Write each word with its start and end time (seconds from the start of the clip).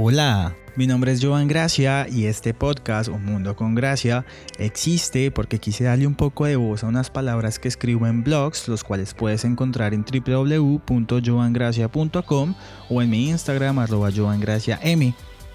Hola, 0.00 0.54
mi 0.76 0.86
nombre 0.86 1.10
es 1.10 1.20
Joan 1.20 1.48
Gracia 1.48 2.06
y 2.08 2.26
este 2.26 2.54
podcast, 2.54 3.08
Un 3.08 3.24
Mundo 3.24 3.56
con 3.56 3.74
Gracia, 3.74 4.24
existe 4.56 5.32
porque 5.32 5.58
quise 5.58 5.82
darle 5.82 6.06
un 6.06 6.14
poco 6.14 6.44
de 6.44 6.54
voz 6.54 6.84
a 6.84 6.86
unas 6.86 7.10
palabras 7.10 7.58
que 7.58 7.66
escribo 7.66 8.06
en 8.06 8.22
blogs, 8.22 8.68
los 8.68 8.84
cuales 8.84 9.12
puedes 9.12 9.44
encontrar 9.44 9.94
en 9.94 10.04
www.joangracia.com 10.04 12.54
o 12.88 13.02
en 13.02 13.10
mi 13.10 13.28
Instagram 13.28 13.80
arroba 13.80 14.12
joangraciam. 14.12 15.14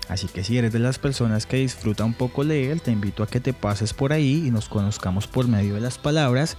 Así 0.10 0.28
que 0.28 0.44
si 0.44 0.58
eres 0.58 0.74
de 0.74 0.80
las 0.80 1.00
personas 1.00 1.46
que 1.46 1.56
disfruta 1.56 2.04
un 2.04 2.14
poco 2.14 2.44
leer, 2.44 2.82
te 2.82 2.92
invito 2.92 3.24
a 3.24 3.28
que 3.28 3.40
te 3.40 3.54
pases 3.54 3.94
por 3.94 4.12
ahí 4.12 4.44
y 4.46 4.52
nos 4.52 4.68
conozcamos 4.68 5.26
por 5.26 5.48
medio 5.48 5.76
de 5.76 5.80
las 5.80 5.98
palabras 5.98 6.58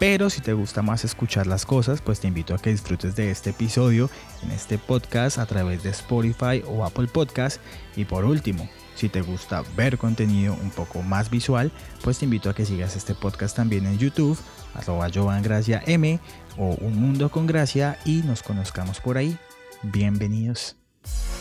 pero 0.00 0.30
si 0.30 0.40
te 0.40 0.54
gusta 0.54 0.80
más 0.80 1.04
escuchar 1.04 1.46
las 1.46 1.66
cosas, 1.66 2.00
pues 2.00 2.20
te 2.20 2.26
invito 2.26 2.54
a 2.54 2.58
que 2.58 2.70
disfrutes 2.70 3.14
de 3.16 3.30
este 3.30 3.50
episodio 3.50 4.08
en 4.42 4.50
este 4.50 4.78
podcast 4.78 5.36
a 5.36 5.44
través 5.44 5.82
de 5.82 5.90
Spotify 5.90 6.64
o 6.66 6.86
Apple 6.86 7.06
Podcast. 7.06 7.60
Y 7.96 8.06
por 8.06 8.24
último, 8.24 8.66
si 8.94 9.10
te 9.10 9.20
gusta 9.20 9.62
ver 9.76 9.98
contenido 9.98 10.54
un 10.54 10.70
poco 10.70 11.02
más 11.02 11.28
visual, 11.28 11.70
pues 12.02 12.18
te 12.18 12.24
invito 12.24 12.48
a 12.48 12.54
que 12.54 12.64
sigas 12.64 12.96
este 12.96 13.14
podcast 13.14 13.54
también 13.54 13.84
en 13.84 13.98
YouTube, 13.98 14.38
arroba 14.72 15.10
Gracia 15.42 15.82
M 15.86 16.18
o 16.56 16.70
Un 16.80 16.98
Mundo 16.98 17.30
con 17.30 17.46
Gracia 17.46 17.98
y 18.06 18.22
nos 18.22 18.42
conozcamos 18.42 19.00
por 19.00 19.18
ahí. 19.18 19.36
Bienvenidos. 19.82 20.76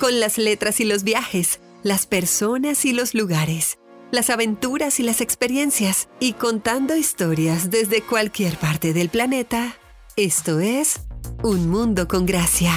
Con 0.01 0.19
las 0.19 0.37
letras 0.37 0.81
y 0.81 0.83
los 0.83 1.05
viajes, 1.05 1.61
las 1.83 2.05
personas 2.07 2.83
y 2.83 2.91
los 2.91 3.13
lugares 3.13 3.78
las 4.11 4.29
aventuras 4.29 4.99
y 4.99 5.03
las 5.03 5.21
experiencias 5.21 6.09
y 6.19 6.33
contando 6.33 6.95
historias 6.95 7.69
desde 7.69 8.01
cualquier 8.01 8.57
parte 8.57 8.93
del 8.93 9.09
planeta. 9.09 9.75
Esto 10.15 10.59
es 10.59 11.01
Un 11.43 11.69
Mundo 11.69 12.07
con 12.07 12.25
Gracia. 12.25 12.73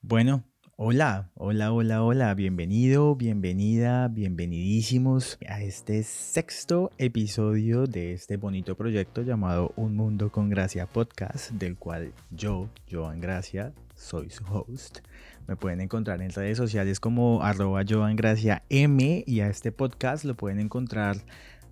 Bueno, 0.00 0.44
Hola, 0.76 1.30
hola, 1.36 1.72
hola, 1.72 2.02
hola, 2.02 2.34
bienvenido, 2.34 3.14
bienvenida, 3.14 4.08
bienvenidísimos 4.08 5.38
a 5.48 5.62
este 5.62 6.02
sexto 6.02 6.90
episodio 6.98 7.86
de 7.86 8.12
este 8.12 8.36
bonito 8.38 8.76
proyecto 8.76 9.22
llamado 9.22 9.72
Un 9.76 9.94
Mundo 9.94 10.32
con 10.32 10.50
Gracia 10.50 10.86
Podcast, 10.86 11.52
del 11.52 11.76
cual 11.76 12.12
yo, 12.32 12.68
Joan 12.90 13.20
Gracia, 13.20 13.72
soy 13.94 14.30
su 14.30 14.42
host. 14.46 14.98
Me 15.46 15.54
pueden 15.54 15.80
encontrar 15.80 16.20
en 16.22 16.32
redes 16.32 16.58
sociales 16.58 16.98
como 16.98 17.44
arroba 17.44 17.84
Joan 17.88 18.16
Gracia 18.16 18.64
M 18.68 19.22
y 19.24 19.40
a 19.40 19.48
este 19.48 19.70
podcast 19.70 20.24
lo 20.24 20.34
pueden 20.34 20.58
encontrar 20.58 21.18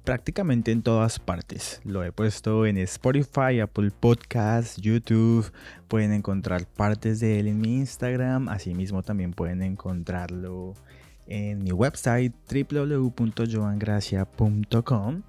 prácticamente 0.04 0.70
en 0.72 0.82
todas 0.82 1.18
partes. 1.18 1.80
Lo 1.84 2.04
he 2.04 2.12
puesto 2.12 2.66
en 2.66 2.76
Spotify, 2.78 3.60
Apple 3.60 3.90
Podcasts, 3.90 4.80
YouTube. 4.80 5.52
Pueden 5.88 6.12
encontrar 6.12 6.66
partes 6.66 7.20
de 7.20 7.40
él 7.40 7.48
en 7.48 7.60
mi 7.60 7.76
Instagram. 7.76 8.48
Asimismo 8.48 9.02
también 9.02 9.32
pueden 9.32 9.62
encontrarlo 9.62 10.74
en 11.26 11.62
mi 11.62 11.72
website 11.72 12.34
www.joangracia.com. 12.50 15.22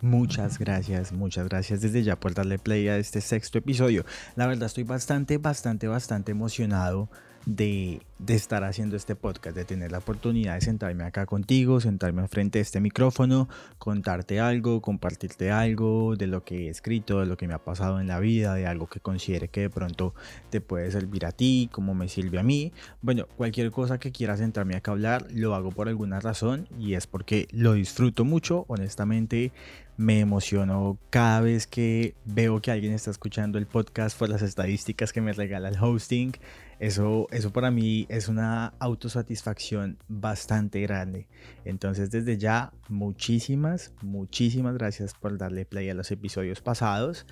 Muchas 0.00 0.58
gracias, 0.58 1.12
muchas 1.12 1.48
gracias 1.48 1.80
desde 1.80 2.02
ya 2.02 2.18
por 2.20 2.34
darle 2.34 2.58
play 2.58 2.88
a 2.88 2.98
este 2.98 3.22
sexto 3.22 3.56
episodio. 3.56 4.04
La 4.36 4.46
verdad 4.46 4.66
estoy 4.66 4.84
bastante, 4.84 5.38
bastante, 5.38 5.88
bastante 5.88 6.32
emocionado 6.32 7.08
de, 7.46 8.00
estar 8.26 8.64
haciendo 8.64 8.96
este 8.96 9.16
podcast, 9.16 9.56
de 9.56 9.64
tener 9.64 9.92
la 9.92 9.98
oportunidad 9.98 10.54
de 10.54 10.60
sentarme 10.62 11.04
acá 11.04 11.26
contigo, 11.26 11.80
sentarme 11.80 12.26
frente 12.28 12.58
a 12.58 12.62
este 12.62 12.80
micrófono, 12.80 13.48
contarte 13.78 14.40
algo, 14.40 14.80
compartirte 14.80 15.50
algo 15.50 16.16
de 16.16 16.26
lo 16.26 16.42
que 16.42 16.66
he 16.66 16.70
escrito, 16.70 17.20
de 17.20 17.26
lo 17.26 17.36
que 17.36 17.46
me 17.46 17.54
ha 17.54 17.58
pasado 17.58 18.00
en 18.00 18.06
la 18.06 18.20
vida, 18.20 18.54
de 18.54 18.66
algo 18.66 18.86
que 18.86 19.00
considere 19.00 19.48
que 19.48 19.62
de 19.62 19.70
pronto 19.70 20.14
te 20.50 20.60
puede 20.60 20.90
servir 20.90 21.26
a 21.26 21.32
ti, 21.32 21.68
como 21.70 21.94
me 21.94 22.08
sirve 22.08 22.38
a 22.38 22.42
mí. 22.42 22.72
Bueno, 23.02 23.26
cualquier 23.36 23.70
cosa 23.70 23.98
que 23.98 24.12
quiera 24.12 24.36
sentarme 24.36 24.76
acá 24.76 24.92
a 24.92 24.94
hablar, 24.94 25.26
lo 25.30 25.54
hago 25.54 25.70
por 25.70 25.88
alguna 25.88 26.20
razón 26.20 26.68
y 26.78 26.94
es 26.94 27.06
porque 27.06 27.46
lo 27.52 27.74
disfruto 27.74 28.24
mucho, 28.24 28.64
honestamente 28.68 29.52
me 29.96 30.20
emociono 30.20 30.98
cada 31.10 31.40
vez 31.40 31.66
que 31.66 32.14
veo 32.24 32.60
que 32.60 32.70
alguien 32.70 32.92
está 32.92 33.10
escuchando 33.10 33.58
el 33.58 33.66
podcast 33.66 34.18
por 34.18 34.28
las 34.28 34.42
estadísticas 34.42 35.12
que 35.12 35.20
me 35.20 35.32
regala 35.32 35.68
el 35.68 35.76
hosting. 35.80 36.32
Eso, 36.78 37.28
eso 37.30 37.52
para 37.52 37.70
mí 37.70 38.06
es 38.08 38.28
una 38.28 38.74
autosatisfacción 38.78 39.98
bastante 40.08 40.80
grande. 40.80 41.28
Entonces 41.64 42.10
desde 42.10 42.38
ya, 42.38 42.72
muchísimas, 42.88 43.92
muchísimas 44.02 44.74
gracias 44.74 45.14
por 45.14 45.38
darle 45.38 45.64
play 45.64 45.88
a 45.90 45.94
los 45.94 46.10
episodios 46.10 46.60
pasados 46.60 47.26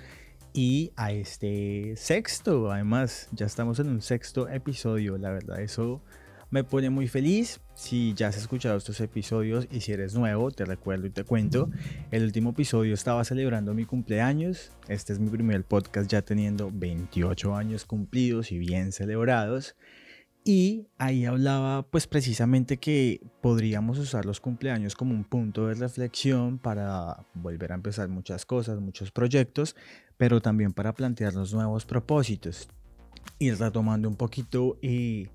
y 0.53 0.91
a 0.95 1.11
este 1.11 1.95
sexto. 1.97 2.71
Además, 2.71 3.27
ya 3.31 3.45
estamos 3.45 3.79
en 3.79 3.89
un 3.89 4.01
sexto 4.01 4.47
episodio. 4.47 5.17
La 5.17 5.31
verdad, 5.31 5.61
eso 5.61 6.01
me 6.53 6.63
pone 6.63 6.91
muy 6.91 7.07
feliz. 7.07 7.59
Si 7.73 8.13
ya 8.13 8.27
has 8.27 8.37
escuchado 8.37 8.77
estos 8.77 9.01
episodios 9.01 9.67
y 9.71 9.81
si 9.81 9.91
eres 9.91 10.13
nuevo, 10.13 10.51
te 10.51 10.65
recuerdo 10.65 11.07
y 11.07 11.09
te 11.09 11.23
cuento. 11.23 11.71
El 12.11 12.23
último 12.23 12.51
episodio 12.51 12.93
estaba 12.93 13.23
celebrando 13.23 13.73
mi 13.73 13.85
cumpleaños. 13.85 14.71
Este 14.87 15.13
es 15.13 15.19
mi 15.19 15.31
primer 15.31 15.63
podcast 15.63 16.11
ya 16.11 16.21
teniendo 16.21 16.69
28 16.71 17.55
años 17.55 17.85
cumplidos 17.85 18.51
y 18.51 18.59
bien 18.59 18.91
celebrados. 18.91 19.75
Y 20.45 20.85
ahí 20.99 21.25
hablaba 21.25 21.87
pues 21.89 22.05
precisamente 22.05 22.77
que 22.77 23.25
podríamos 23.41 23.97
usar 23.97 24.25
los 24.27 24.39
cumpleaños 24.39 24.93
como 24.93 25.15
un 25.15 25.23
punto 25.23 25.65
de 25.65 25.73
reflexión 25.73 26.59
para 26.59 27.25
volver 27.33 27.71
a 27.71 27.75
empezar 27.75 28.09
muchas 28.09 28.45
cosas, 28.45 28.79
muchos 28.79 29.09
proyectos, 29.09 29.75
pero 30.17 30.39
también 30.39 30.71
para 30.71 30.93
plantearnos 30.93 31.51
nuevos 31.51 31.83
propósitos. 31.85 32.69
Ir 33.39 33.57
retomando 33.57 34.07
un 34.07 34.17
poquito 34.17 34.77
y 34.83 35.29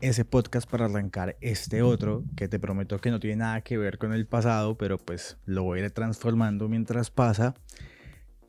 ese 0.00 0.24
podcast 0.24 0.68
para 0.68 0.86
arrancar 0.86 1.36
este 1.40 1.82
otro, 1.82 2.24
que 2.36 2.48
te 2.48 2.58
prometo 2.58 2.98
que 2.98 3.10
no 3.10 3.20
tiene 3.20 3.36
nada 3.36 3.60
que 3.62 3.78
ver 3.78 3.98
con 3.98 4.12
el 4.12 4.26
pasado, 4.26 4.76
pero 4.76 4.98
pues 4.98 5.36
lo 5.44 5.62
voy 5.62 5.80
a 5.80 5.84
ir 5.84 5.90
transformando 5.90 6.68
mientras 6.68 7.10
pasa. 7.10 7.54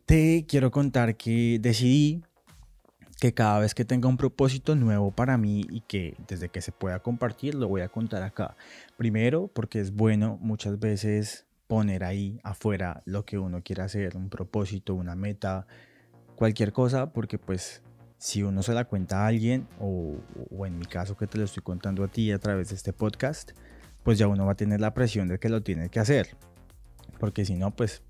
Te 0.06 0.46
quiero 0.48 0.72
contar 0.72 1.18
que 1.18 1.58
decidí 1.60 2.24
que 3.20 3.34
cada 3.34 3.60
vez 3.60 3.74
que 3.74 3.86
tenga 3.86 4.10
un 4.10 4.18
propósito 4.18 4.76
nuevo 4.76 5.12
para 5.12 5.38
mí 5.38 5.66
y 5.70 5.82
que 5.82 6.16
desde 6.28 6.50
que 6.50 6.62
se 6.62 6.72
pueda 6.72 7.00
compartir 7.00 7.56
lo 7.56 7.68
voy 7.68 7.82
a 7.82 7.90
contar 7.90 8.24
acá. 8.24 8.56
Primero 8.98 9.48
porque 9.48 9.80
es 9.80 9.92
bueno 9.92 10.38
muchas 10.42 10.80
veces 10.80 11.46
poner 11.68 12.04
ahí 12.04 12.40
afuera 12.44 13.02
lo 13.06 13.26
que 13.26 13.38
uno 13.38 13.62
quiere 13.64 13.82
hacer, 13.84 14.18
un 14.18 14.30
propósito, 14.30 14.94
una 14.94 15.16
meta, 15.16 15.66
cualquier 16.36 16.74
cosa, 16.74 17.12
porque 17.14 17.40
pues 17.40 17.82
si 18.26 18.42
uno 18.42 18.64
se 18.64 18.74
la 18.74 18.86
cuenta 18.86 19.22
a 19.22 19.28
alguien, 19.28 19.68
o, 19.80 20.16
en 20.66 20.80
mi 20.80 20.88
caso 20.88 21.16
que 21.16 21.28
te 21.28 21.38
lo 21.38 21.44
estoy 21.44 21.62
contando 21.62 22.04
a 22.04 22.08
ti 22.08 22.32
a 22.32 22.40
través 22.40 22.70
de 22.70 22.76
este 22.76 22.92
podcast, 22.92 23.52
pues 24.02 24.18
ya 24.18 24.28
uno 24.28 24.48
va 24.48 24.54
a 24.54 24.56
tener 24.56 24.82
la 24.82 24.96
presión 24.96 25.28
de 25.28 25.38
que 25.38 25.48
lo 25.48 25.62
tiene 25.62 25.90
que 25.90 26.00
hacer. 26.00 26.36
Porque 27.20 27.46
si 27.46 27.54
no, 27.54 27.70
pues 27.70 28.02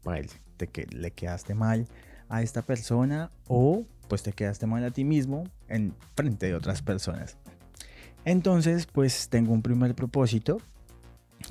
te 0.55 0.69
le 0.91 1.11
quedaste 1.11 1.53
mal 1.53 1.89
a 2.29 2.41
esta 2.41 2.61
persona 2.61 3.29
o 3.49 3.83
pues 4.07 4.23
te 4.23 4.31
quedaste 4.31 4.67
mal 4.67 4.85
a 4.85 4.91
ti 4.91 5.03
mismo 5.03 5.43
en 5.67 5.93
frente 6.15 6.45
de 6.45 6.55
otras 6.55 6.81
personas. 6.81 7.35
Entonces, 8.23 8.85
pues 8.85 9.27
tengo 9.27 9.51
un 9.51 9.61
primer 9.61 9.95
propósito 9.95 10.59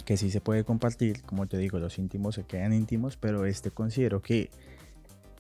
que 0.07 0.17
sí 0.17 0.31
se 0.31 0.41
puede 0.41 0.65
compartir. 0.65 1.21
Como 1.25 1.47
te 1.47 1.59
digo, 1.59 1.79
los 1.79 1.99
íntimos 1.99 2.37
se 2.37 2.45
quedan 2.45 2.73
íntimos, 2.73 3.19
pero 3.19 3.45
este 3.45 3.71
considero 3.71 4.23
que 4.23 4.49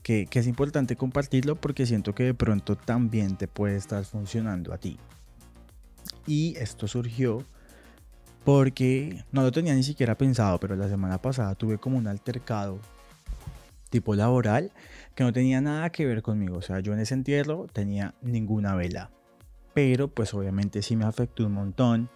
que, 0.05 0.29
es 0.31 0.47
importante 0.47 0.97
compartirlo 0.97 1.57
porque 1.57 1.87
siento 1.87 2.15
que 2.15 2.25
de 2.25 2.35
pronto 2.35 2.77
también 2.77 3.37
te 3.37 3.49
puede 3.49 3.77
estar 3.77 4.05
funcionando 4.05 4.73
a 4.73 4.79
ti. 4.79 4.99
Y 6.27 6.55
esto 6.59 6.87
surgió 6.87 7.43
porque 8.45 9.25
no 9.33 9.43
lo 9.43 9.51
tenía 9.51 9.75
ni 9.75 9.83
siquiera 9.83 10.17
pensado, 10.17 10.61
pero 10.61 10.77
la 10.77 10.89
semana 10.89 11.21
pasada 11.21 11.55
tuve 11.55 11.79
como 11.79 11.97
un 11.97 12.07
altercado 12.07 12.79
tipo 13.89 14.15
laboral 14.15 14.73
que 15.15 15.25
no 15.25 15.33
tenía 15.33 15.63
nada 15.63 15.91
que 15.91 16.05
ver 16.05 16.21
conmigo. 16.21 16.59
O 16.59 16.63
sea, 16.63 16.81
yo 16.81 16.93
en 16.93 17.01
ese 17.01 17.15
entierro 17.15 17.67
tenía 17.73 18.15
ninguna 18.21 18.75
vela. 18.75 19.11
Pero 19.73 20.09
pues 20.09 20.35
obviamente 20.35 20.83
sí 20.83 20.97
me 20.97 21.07
afectó 21.07 21.47
un 21.47 21.53
montón 21.53 22.11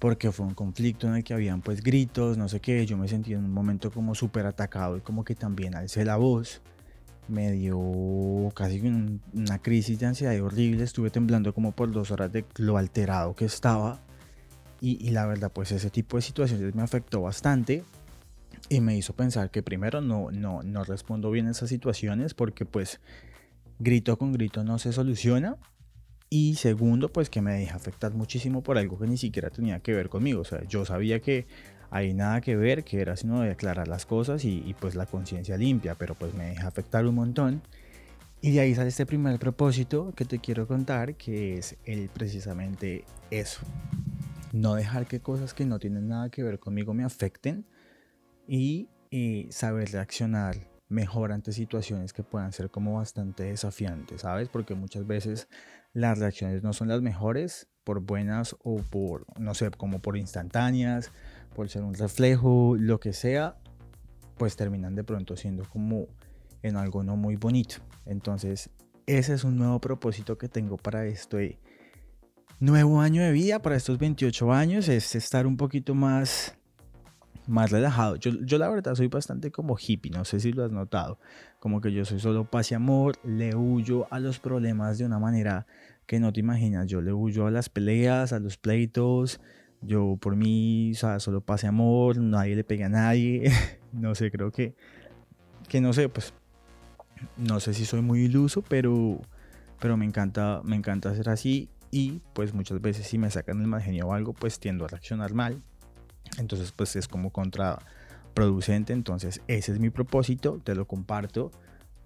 porque 0.00 0.32
fue 0.32 0.46
un 0.46 0.54
conflicto 0.54 1.06
en 1.06 1.14
el 1.14 1.24
que 1.24 1.32
habían 1.32 1.62
pues 1.62 1.80
gritos, 1.80 2.36
no 2.36 2.48
sé 2.48 2.58
qué. 2.58 2.84
Yo 2.86 2.96
me 2.96 3.06
sentí 3.06 3.34
en 3.34 3.44
un 3.44 3.52
momento 3.52 3.92
como 3.92 4.16
súper 4.16 4.46
atacado 4.46 4.96
y 4.96 5.00
como 5.00 5.24
que 5.24 5.36
también 5.36 5.76
alcé 5.76 6.04
la 6.04 6.16
voz 6.16 6.60
me 7.28 7.52
dio 7.52 8.52
casi 8.54 8.80
una 8.80 9.58
crisis 9.60 9.98
de 9.98 10.06
ansiedad 10.06 10.38
horrible, 10.40 10.84
estuve 10.84 11.10
temblando 11.10 11.54
como 11.54 11.72
por 11.72 11.90
dos 11.90 12.10
horas 12.10 12.32
de 12.32 12.44
lo 12.56 12.76
alterado 12.76 13.34
que 13.34 13.44
estaba. 13.44 14.00
Y, 14.80 15.10
la 15.12 15.24
verdad 15.24 15.50
pues 15.50 15.72
ese 15.72 15.88
tipo 15.88 16.18
de 16.18 16.22
situaciones 16.22 16.74
me 16.74 16.82
afectó 16.82 17.22
bastante. 17.22 17.84
Y 18.68 18.80
me 18.80 18.96
hizo 18.96 19.14
pensar 19.14 19.50
que 19.50 19.62
primero 19.62 20.00
no, 20.00 20.30
no, 20.30 20.62
no 20.62 20.84
respondo 20.84 21.30
bien 21.30 21.48
a 21.48 21.50
esas 21.50 21.68
situaciones 21.68 22.34
porque 22.34 22.64
pues 22.64 23.00
grito 23.78 24.16
con 24.18 24.32
grito 24.32 24.64
no 24.64 24.78
se 24.78 24.92
soluciona. 24.92 25.56
Y 26.28 26.56
segundo 26.56 27.12
pues 27.12 27.30
que 27.30 27.40
me 27.40 27.54
deja 27.54 27.76
afectar 27.76 28.12
muchísimo 28.12 28.62
por 28.62 28.76
algo 28.76 28.98
que 28.98 29.06
ni 29.06 29.16
siquiera 29.16 29.50
tenía 29.50 29.80
que 29.80 29.92
ver 29.92 30.08
conmigo, 30.08 30.40
o 30.40 30.44
sea 30.44 30.64
yo 30.64 30.84
sabía 30.84 31.20
que 31.20 31.46
Hay 31.94 32.12
nada 32.12 32.40
que 32.40 32.56
ver, 32.56 32.82
que 32.82 33.00
era 33.00 33.16
sino 33.16 33.42
de 33.42 33.52
aclarar 33.52 33.86
las 33.86 34.04
cosas 34.04 34.44
y, 34.44 34.64
y 34.66 34.74
pues 34.74 34.96
la 34.96 35.06
conciencia 35.06 35.56
limpia, 35.56 35.94
pero 35.94 36.16
pues 36.16 36.34
me 36.34 36.46
deja 36.46 36.66
afectar 36.66 37.06
un 37.06 37.14
montón. 37.14 37.62
Y 38.40 38.50
de 38.50 38.58
ahí 38.58 38.74
sale 38.74 38.88
este 38.88 39.06
primer 39.06 39.38
propósito 39.38 40.12
que 40.16 40.24
te 40.24 40.40
quiero 40.40 40.66
contar, 40.66 41.14
que 41.14 41.56
es 41.56 41.76
el 41.84 42.08
precisamente 42.08 43.04
eso. 43.30 43.60
No 44.52 44.74
dejar 44.74 45.06
que 45.06 45.20
cosas 45.20 45.54
que 45.54 45.66
no 45.66 45.78
tienen 45.78 46.08
nada 46.08 46.30
que 46.30 46.42
ver 46.42 46.58
conmigo 46.58 46.94
me 46.94 47.04
afecten 47.04 47.64
y 48.48 48.88
eh, 49.12 49.46
saber 49.50 49.92
reaccionar 49.92 50.56
mejor 50.88 51.30
ante 51.30 51.52
situaciones 51.52 52.12
que 52.12 52.24
puedan 52.24 52.50
ser 52.50 52.70
como 52.70 52.94
bastante 52.96 53.44
desafiantes, 53.44 54.22
¿sabes? 54.22 54.48
Porque 54.48 54.74
muchas 54.74 55.06
veces 55.06 55.46
las 55.92 56.18
reacciones 56.18 56.64
no 56.64 56.72
son 56.72 56.88
las 56.88 57.02
mejores, 57.02 57.68
por 57.84 58.00
buenas 58.00 58.56
o 58.64 58.78
por, 58.78 59.26
no 59.38 59.54
sé, 59.54 59.70
como 59.70 60.00
por 60.00 60.16
instantáneas, 60.16 61.12
por 61.54 61.68
ser 61.68 61.82
un 61.82 61.94
reflejo, 61.94 62.76
lo 62.78 63.00
que 63.00 63.12
sea, 63.12 63.56
pues 64.36 64.56
terminan 64.56 64.94
de 64.94 65.04
pronto 65.04 65.36
siendo 65.36 65.64
como 65.68 66.08
en 66.62 66.76
algo 66.76 67.02
no 67.02 67.16
muy 67.16 67.36
bonito. 67.36 67.76
Entonces, 68.04 68.70
ese 69.06 69.34
es 69.34 69.44
un 69.44 69.56
nuevo 69.56 69.80
propósito 69.80 70.36
que 70.36 70.48
tengo 70.48 70.76
para 70.76 71.06
este 71.06 71.58
nuevo 72.60 73.00
año 73.00 73.22
de 73.22 73.32
vida, 73.32 73.60
para 73.60 73.76
estos 73.76 73.98
28 73.98 74.52
años, 74.52 74.88
es 74.88 75.14
estar 75.14 75.46
un 75.46 75.56
poquito 75.56 75.94
más, 75.94 76.56
más 77.46 77.70
relajado. 77.70 78.16
Yo, 78.16 78.32
yo 78.42 78.58
la 78.58 78.68
verdad 78.68 78.94
soy 78.94 79.08
bastante 79.08 79.50
como 79.50 79.76
hippie, 79.78 80.10
no 80.10 80.24
sé 80.24 80.40
si 80.40 80.52
lo 80.52 80.64
has 80.64 80.72
notado. 80.72 81.18
Como 81.60 81.80
que 81.80 81.92
yo 81.92 82.04
soy 82.04 82.20
solo 82.20 82.50
paz 82.50 82.72
y 82.72 82.74
amor, 82.74 83.16
le 83.24 83.54
huyo 83.54 84.06
a 84.10 84.18
los 84.18 84.38
problemas 84.38 84.98
de 84.98 85.06
una 85.06 85.18
manera 85.18 85.66
que 86.06 86.20
no 86.20 86.32
te 86.32 86.40
imaginas. 86.40 86.86
Yo 86.86 87.00
le 87.00 87.12
huyo 87.12 87.46
a 87.46 87.50
las 87.50 87.68
peleas, 87.68 88.32
a 88.32 88.38
los 88.38 88.56
pleitos. 88.56 89.40
Yo 89.86 90.16
por 90.20 90.36
mí, 90.36 90.92
solo 90.94 91.40
paz 91.40 91.64
y 91.64 91.66
amor, 91.66 92.16
nadie 92.18 92.56
le 92.56 92.64
pega 92.64 92.86
a 92.86 92.88
nadie. 92.88 93.50
no 93.92 94.14
sé, 94.14 94.30
creo 94.30 94.50
que, 94.50 94.74
que 95.68 95.80
no 95.80 95.92
sé, 95.92 96.08
pues 96.08 96.32
no 97.36 97.60
sé 97.60 97.74
si 97.74 97.84
soy 97.84 98.00
muy 98.00 98.20
iluso, 98.20 98.62
pero, 98.62 99.20
pero 99.80 99.96
me, 99.96 100.04
encanta, 100.04 100.60
me 100.64 100.76
encanta 100.76 101.10
hacer 101.10 101.28
así 101.28 101.68
y 101.90 102.20
pues 102.32 102.54
muchas 102.54 102.80
veces 102.80 103.06
si 103.06 103.18
me 103.18 103.30
sacan 103.30 103.60
el 103.60 103.66
mal 103.66 103.82
genio 103.82 104.08
o 104.08 104.12
algo, 104.12 104.32
pues 104.32 104.58
tiendo 104.58 104.84
a 104.84 104.88
reaccionar 104.88 105.34
mal. 105.34 105.62
Entonces 106.38 106.72
pues 106.72 106.96
es 106.96 107.06
como 107.06 107.30
contraproducente. 107.30 108.92
Entonces 108.92 109.40
ese 109.48 109.72
es 109.72 109.78
mi 109.78 109.90
propósito, 109.90 110.60
te 110.62 110.74
lo 110.74 110.86
comparto 110.86 111.50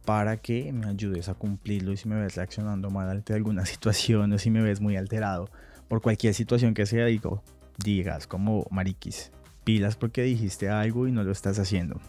para 0.05 0.39
que 0.39 0.73
me 0.73 0.87
ayudes 0.87 1.29
a 1.29 1.35
cumplirlo 1.35 1.93
y 1.93 1.97
si 1.97 2.09
me 2.09 2.17
ves 2.17 2.35
reaccionando 2.37 2.91
mal 2.91 3.11
ante 3.11 3.35
alguna 3.35 3.67
situación 3.67 4.33
o 4.33 4.39
si 4.39 4.51
me 4.51 4.63
ves 4.63 4.81
muy 4.81 4.97
alterado 4.97 5.51
por 5.89 6.03
cualquier 6.03 6.35
situación 6.35 6.75
que 6.75 6.87
sea, 6.87 7.07
digo, 7.07 7.43
digas 7.79 8.27
como 8.27 8.67
mariquis, 8.71 9.31
pilas 9.65 9.97
porque 9.97 10.23
dijiste 10.23 10.69
algo 10.69 11.07
y 11.07 11.13
no 11.13 11.25
lo 11.25 11.33
estás 11.33 11.59
haciendo. 11.59 12.01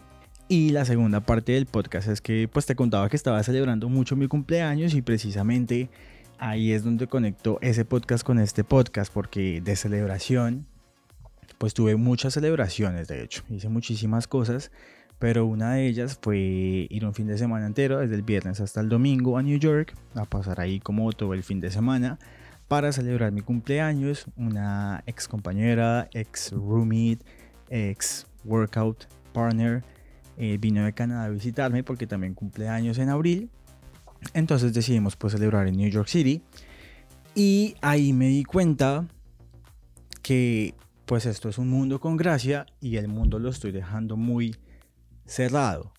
Y 0.48 0.70
la 0.70 0.84
segunda 0.84 1.20
parte 1.20 1.52
del 1.52 1.66
podcast 1.66 2.08
es 2.08 2.20
que 2.20 2.48
pues 2.52 2.66
te 2.66 2.74
contaba 2.74 3.08
que 3.08 3.16
estaba 3.16 3.42
celebrando 3.42 3.88
mucho 3.88 4.16
mi 4.16 4.26
cumpleaños 4.26 4.94
y 4.94 5.02
precisamente 5.02 5.88
ahí 6.38 6.72
es 6.72 6.82
donde 6.82 7.06
conecto 7.06 7.58
ese 7.62 7.84
podcast 7.84 8.24
con 8.24 8.40
este 8.40 8.64
podcast 8.64 9.12
porque 9.12 9.60
de 9.60 9.76
celebración 9.76 10.66
pues 11.58 11.74
tuve 11.74 11.94
muchas 11.94 12.34
celebraciones 12.34 13.06
de 13.06 13.22
hecho, 13.22 13.44
hice 13.48 13.68
muchísimas 13.68 14.26
cosas, 14.26 14.72
pero 15.18 15.46
una 15.46 15.74
de 15.74 15.86
ellas 15.86 16.18
fue 16.20 16.38
ir 16.88 17.04
un 17.04 17.14
fin 17.14 17.26
de 17.26 17.38
semana 17.38 17.66
entero, 17.66 17.98
desde 17.98 18.14
el 18.14 18.22
viernes 18.22 18.60
hasta 18.60 18.80
el 18.80 18.88
domingo 18.88 19.36
a 19.36 19.42
New 19.42 19.58
York, 19.58 19.94
a 20.14 20.24
pasar 20.24 20.58
ahí 20.60 20.80
como 20.80 21.12
todo 21.12 21.34
el 21.34 21.42
fin 21.42 21.60
de 21.60 21.70
semana 21.70 22.18
para 22.70 22.92
celebrar 22.92 23.32
mi 23.32 23.40
cumpleaños. 23.40 24.26
Una 24.36 25.02
ex 25.04 25.26
compañera, 25.26 26.08
ex 26.12 26.52
roommate, 26.52 27.18
ex 27.68 28.28
workout 28.44 29.08
partner 29.32 29.82
eh, 30.36 30.56
vino 30.56 30.84
de 30.84 30.92
Canadá 30.92 31.24
a 31.24 31.30
visitarme 31.30 31.82
porque 31.82 32.06
también 32.06 32.32
cumple 32.32 32.68
años 32.68 32.98
en 32.98 33.08
abril. 33.08 33.50
Entonces 34.34 34.72
decidimos 34.72 35.16
pues 35.16 35.32
celebrar 35.32 35.66
en 35.66 35.78
New 35.78 35.90
York 35.90 36.06
City. 36.06 36.42
Y 37.34 37.74
ahí 37.80 38.12
me 38.12 38.28
di 38.28 38.44
cuenta 38.44 39.04
que 40.22 40.76
pues 41.06 41.26
esto 41.26 41.48
es 41.48 41.58
un 41.58 41.68
mundo 41.68 41.98
con 41.98 42.16
gracia 42.16 42.66
y 42.80 42.98
el 42.98 43.08
mundo 43.08 43.40
lo 43.40 43.48
estoy 43.48 43.72
dejando 43.72 44.16
muy 44.16 44.54
cerrado. 45.26 45.92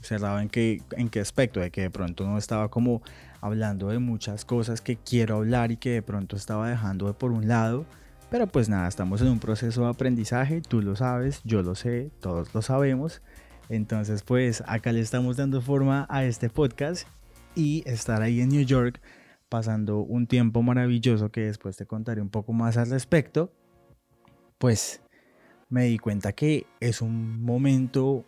Cerrado 0.00 0.40
en 0.40 0.48
qué, 0.48 0.82
en 0.92 1.08
qué 1.08 1.20
aspecto, 1.20 1.60
de 1.60 1.70
que 1.70 1.82
de 1.82 1.90
pronto 1.90 2.26
no 2.26 2.38
estaba 2.38 2.68
como 2.68 3.02
hablando 3.40 3.88
de 3.88 3.98
muchas 3.98 4.44
cosas 4.44 4.80
que 4.80 4.96
quiero 4.96 5.36
hablar 5.36 5.72
y 5.72 5.76
que 5.76 5.90
de 5.90 6.02
pronto 6.02 6.36
estaba 6.36 6.68
dejando 6.68 7.06
de 7.06 7.14
por 7.14 7.32
un 7.32 7.48
lado. 7.48 7.86
Pero 8.30 8.46
pues 8.46 8.68
nada, 8.68 8.88
estamos 8.88 9.20
en 9.22 9.28
un 9.28 9.40
proceso 9.40 9.82
de 9.82 9.88
aprendizaje, 9.88 10.60
tú 10.60 10.82
lo 10.82 10.94
sabes, 10.94 11.40
yo 11.44 11.62
lo 11.62 11.74
sé, 11.74 12.10
todos 12.20 12.54
lo 12.54 12.62
sabemos. 12.62 13.22
Entonces, 13.68 14.22
pues 14.22 14.62
acá 14.66 14.92
le 14.92 15.00
estamos 15.00 15.36
dando 15.36 15.60
forma 15.60 16.06
a 16.08 16.24
este 16.24 16.48
podcast 16.48 17.06
y 17.54 17.82
estar 17.86 18.22
ahí 18.22 18.40
en 18.40 18.50
New 18.50 18.64
York 18.64 19.00
pasando 19.48 19.98
un 19.98 20.26
tiempo 20.26 20.62
maravilloso 20.62 21.30
que 21.30 21.42
después 21.42 21.76
te 21.76 21.86
contaré 21.86 22.22
un 22.22 22.30
poco 22.30 22.52
más 22.52 22.76
al 22.76 22.90
respecto. 22.90 23.52
Pues 24.58 25.02
me 25.68 25.84
di 25.84 25.98
cuenta 25.98 26.32
que 26.32 26.66
es 26.78 27.00
un 27.00 27.42
momento 27.42 28.24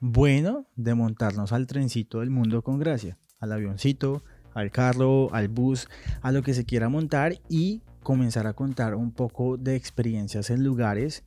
bueno 0.00 0.66
de 0.76 0.94
montarnos 0.94 1.52
al 1.52 1.66
trencito 1.66 2.20
del 2.20 2.30
mundo 2.30 2.62
con 2.62 2.78
gracia, 2.78 3.18
al 3.40 3.52
avioncito, 3.52 4.22
al 4.54 4.70
carro, 4.70 5.32
al 5.34 5.48
bus, 5.48 5.88
a 6.22 6.32
lo 6.32 6.42
que 6.42 6.54
se 6.54 6.64
quiera 6.64 6.88
montar 6.88 7.40
y 7.48 7.82
comenzar 8.02 8.46
a 8.46 8.54
contar 8.54 8.94
un 8.94 9.12
poco 9.12 9.56
de 9.56 9.76
experiencias 9.76 10.50
en 10.50 10.64
lugares 10.64 11.24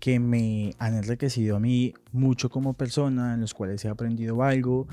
que 0.00 0.20
me 0.20 0.74
han 0.78 0.94
enriquecido 0.94 1.56
a 1.56 1.60
mí 1.60 1.94
mucho 2.12 2.50
como 2.50 2.74
persona, 2.74 3.34
en 3.34 3.40
los 3.40 3.54
cuales 3.54 3.84
he 3.84 3.88
aprendido 3.88 4.42
algo 4.42 4.86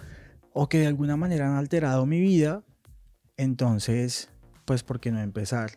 o 0.53 0.69
que 0.69 0.79
de 0.79 0.87
alguna 0.87 1.17
manera 1.17 1.47
han 1.47 1.57
alterado 1.57 2.05
mi 2.05 2.19
vida, 2.19 2.63
entonces, 3.37 4.29
pues, 4.63 4.83
¿por 4.83 4.99
qué 4.99 5.11
no 5.11 5.19
empezar 5.19 5.71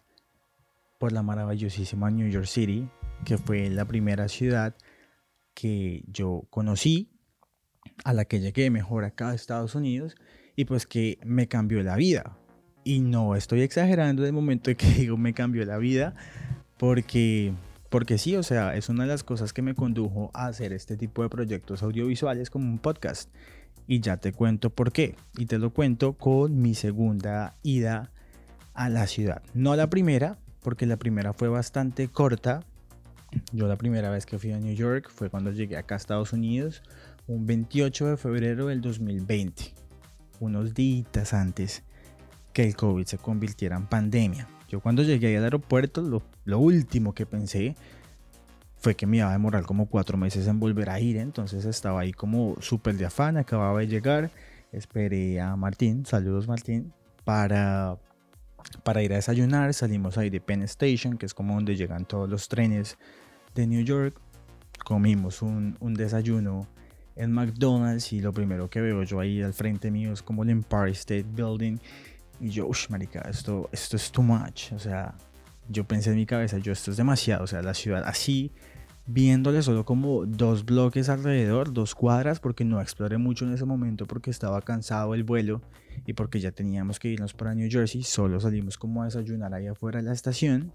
por 0.99 1.13
la 1.13 1.23
maravillosísima 1.23 2.11
New 2.11 2.29
York 2.29 2.47
City, 2.47 2.89
que 3.25 3.39
fue 3.39 3.69
la 3.71 3.85
primera 3.85 4.29
ciudad 4.29 4.77
que 5.55 6.05
yo 6.07 6.45
conocí, 6.51 7.11
a 8.05 8.13
la 8.13 8.25
que 8.25 8.41
llegué 8.41 8.71
mejor 8.71 9.05
acá 9.05 9.31
a 9.31 9.35
Estados 9.35 9.75
Unidos 9.75 10.17
y 10.57 10.65
pues 10.65 10.87
que 10.87 11.19
me 11.25 11.49
cambió 11.49 11.83
la 11.83 11.97
vida. 11.97 12.37
Y 12.85 13.01
no 13.01 13.37
estoy 13.37 13.63
exagerando 13.63 14.23
de 14.23 14.33
momento 14.33 14.75
que 14.77 14.87
digo 14.97 15.17
me 15.17 15.35
cambió 15.35 15.65
la 15.65 15.79
vida, 15.79 16.15
porque 16.79 17.53
porque 17.89 18.19
sí, 18.19 18.37
o 18.37 18.43
sea, 18.43 18.77
es 18.77 18.89
una 18.89 19.05
de 19.05 19.09
las 19.09 19.25
cosas 19.25 19.53
que 19.53 19.63
me 19.63 19.75
condujo 19.75 20.31
a 20.35 20.47
hacer 20.47 20.73
este 20.73 20.97
tipo 20.97 21.23
de 21.23 21.31
proyectos 21.31 21.83
audiovisuales 21.83 22.51
como 22.51 22.67
un 22.67 22.79
podcast. 22.79 23.31
Y 23.87 24.01
ya 24.01 24.19
te 24.19 24.33
cuento 24.33 24.69
por 24.69 24.93
qué. 24.93 25.17
Y 25.39 25.47
te 25.47 25.59
lo 25.59 25.73
cuento 25.73 26.13
con 26.13 26.61
mi 26.61 26.75
segunda 26.75 27.57
ida 27.63 28.13
a 28.75 28.91
la 28.91 29.07
ciudad. 29.07 29.43
No 29.55 29.75
la 29.75 29.89
primera, 29.89 30.37
porque 30.63 30.85
la 30.85 30.99
primera 30.99 31.33
fue 31.33 31.49
bastante 31.49 32.09
corta. 32.09 32.65
Yo 33.53 33.67
la 33.67 33.77
primera 33.77 34.11
vez 34.11 34.27
que 34.27 34.39
fui 34.39 34.53
a 34.53 34.59
New 34.59 34.75
York 34.75 35.09
fue 35.11 35.31
cuando 35.31 35.51
llegué 35.51 35.79
acá 35.79 35.95
a 35.95 35.99
Estados 35.99 36.35
Unidos, 36.35 36.83
un 37.29 37.47
28 37.47 38.07
de 38.07 38.17
febrero 38.17 38.67
del 38.67 38.81
2020, 38.81 39.75
unos 40.41 40.73
días 40.73 41.35
antes 41.35 41.85
que 42.55 42.65
el 42.65 42.75
COVID 42.75 43.05
se 43.05 43.19
convirtiera 43.19 43.77
en 43.77 43.87
pandemia. 43.87 44.49
Yo 44.67 44.81
cuando 44.81 45.03
llegué 45.03 45.37
al 45.37 45.45
aeropuerto, 45.45 46.23
lo, 46.45 46.59
último 46.59 47.15
que 47.15 47.27
pensé 47.27 47.77
fue 48.79 48.95
que 48.95 49.07
me 49.07 49.19
iba 49.19 49.29
a 49.29 49.33
demorar 49.33 49.65
como 49.65 49.87
cuatro 49.87 50.17
meses 50.17 50.47
en 50.47 50.59
volver 50.59 50.89
a 50.89 51.01
ir. 51.01 51.19
Entonces 51.19 51.67
estaba 51.67 52.01
ahí 52.01 52.13
como 52.13 52.57
súper 52.61 52.97
de 52.97 53.05
afán, 53.05 53.37
acababa 53.37 53.81
de 53.81 53.89
llegar. 53.89 54.31
Esperé 54.73 55.41
a 55.41 55.55
Martín, 55.57 56.07
saludos 56.07 56.49
Martín, 56.49 56.93
para, 57.25 57.99
para 58.85 59.03
ir 59.03 59.13
a 59.13 59.17
desayunar. 59.17 59.75
Salimos 59.75 60.17
ahí 60.17 60.31
de 60.31 60.41
Penn 60.41 60.63
Station, 60.63 61.19
que 61.19 61.27
es 61.27 61.35
como 61.35 61.55
donde 61.55 61.77
llegan 61.77 62.07
todos 62.07 62.29
los 62.29 62.49
trenes 62.49 62.97
de 63.55 63.67
New 63.67 63.85
York. 63.85 64.19
Comimos 64.85 65.43
un, 65.43 65.77
un 65.81 65.93
desayuno 65.93 66.67
en 67.19 67.33
McDonald's 67.33 68.13
y 68.13 68.21
lo 68.21 68.33
primero 68.33 68.71
que 68.71 68.81
veo 68.81 69.03
yo 69.03 69.21
ahí 69.21 69.43
al 69.43 69.53
frente 69.53 69.91
mío 69.91 70.13
es 70.13 70.23
como 70.23 70.45
el 70.45 70.51
Empire 70.51 70.93
State 70.93 71.27
Building 71.35 71.79
y 72.41 72.51
yo, 72.51 72.69
uff, 72.69 72.89
marica, 72.91 73.21
esto, 73.23 73.69
esto 73.73 73.97
es 73.97 74.13
too 74.13 74.23
much. 74.23 74.73
O 74.73 74.79
sea, 74.79 75.15
yo 75.69 75.85
pensé 75.85 76.11
en 76.11 76.17
mi 76.17 76.27
cabeza, 76.27 76.59
yo, 76.59 76.73
esto 76.73 76.93
es 76.93 76.97
demasiado. 76.97 77.43
O 77.43 77.47
sea, 77.49 77.63
la 77.63 77.75
ciudad 77.75 78.05
así, 78.07 78.53
viéndole 79.07 79.63
solo 79.63 79.85
como 79.85 80.25
dos 80.25 80.65
bloques 80.65 81.09
alrededor, 81.09 81.73
dos 81.73 81.97
cuadras, 81.97 82.39
porque 82.39 82.65
no 82.65 82.81
exploré 82.81 83.19
mucho 83.19 83.45
en 83.45 83.55
ese 83.55 83.65
momento 83.65 84.07
porque 84.07 84.31
estaba 84.31 84.63
cansado 84.63 85.15
el 85.15 85.25
vuelo 85.25 85.61
y 86.07 86.13
porque 86.13 86.39
ya 86.39 86.53
teníamos 86.53 87.01
que 87.01 87.09
irnos 87.09 87.35
para 87.35 87.55
New 87.55 87.69
Jersey. 87.69 88.05
Solo 88.05 88.39
salimos 88.39 88.79
como 88.79 89.03
a 89.03 89.07
desayunar 89.07 89.53
ahí 89.53 89.67
afuera 89.67 90.01
de 90.01 90.05
la 90.05 90.13
estación 90.13 90.73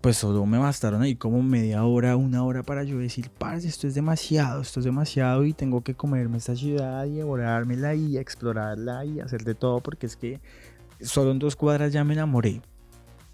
pues 0.00 0.16
solo 0.16 0.46
me 0.46 0.58
bastaron 0.58 1.02
ahí 1.02 1.14
como 1.14 1.42
media 1.42 1.84
hora, 1.84 2.16
una 2.16 2.42
hora 2.42 2.62
para 2.62 2.84
yo 2.84 2.98
decir, 2.98 3.30
parce, 3.30 3.68
esto 3.68 3.86
es 3.86 3.94
demasiado, 3.94 4.62
esto 4.62 4.80
es 4.80 4.84
demasiado 4.84 5.44
y 5.44 5.52
tengo 5.52 5.82
que 5.82 5.94
comerme 5.94 6.38
esta 6.38 6.56
ciudad 6.56 7.04
y 7.04 7.16
devorármela 7.16 7.94
y 7.94 8.16
explorarla 8.16 9.04
y 9.04 9.20
hacer 9.20 9.44
de 9.44 9.54
todo 9.54 9.80
porque 9.80 10.06
es 10.06 10.16
que 10.16 10.40
solo 11.00 11.32
en 11.32 11.38
dos 11.38 11.56
cuadras 11.56 11.92
ya 11.92 12.04
me 12.04 12.14
enamoré. 12.14 12.62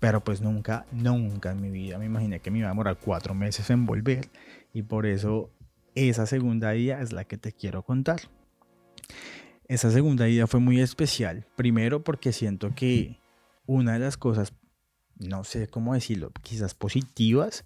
Pero 0.00 0.22
pues 0.22 0.40
nunca, 0.40 0.86
nunca 0.92 1.52
en 1.52 1.60
mi 1.62 1.70
vida 1.70 1.98
me 1.98 2.06
imaginé 2.06 2.40
que 2.40 2.50
me 2.50 2.58
iba 2.58 2.68
a 2.68 2.70
demorar 2.70 2.98
cuatro 2.98 3.34
meses 3.34 3.70
en 3.70 3.86
volver. 3.86 4.28
Y 4.72 4.82
por 4.82 5.06
eso 5.06 5.50
esa 5.94 6.26
segunda 6.26 6.74
ida 6.76 7.00
es 7.00 7.12
la 7.12 7.24
que 7.24 7.38
te 7.38 7.52
quiero 7.52 7.82
contar. 7.82 8.20
Esa 9.68 9.90
segunda 9.90 10.28
ida 10.28 10.46
fue 10.46 10.60
muy 10.60 10.80
especial. 10.80 11.46
Primero 11.56 12.04
porque 12.04 12.32
siento 12.32 12.74
que 12.74 13.18
una 13.64 13.94
de 13.94 14.00
las 14.00 14.16
cosas, 14.16 14.52
no 15.18 15.44
sé 15.44 15.68
cómo 15.68 15.94
decirlo, 15.94 16.30
quizás 16.42 16.74
positivas 16.74 17.64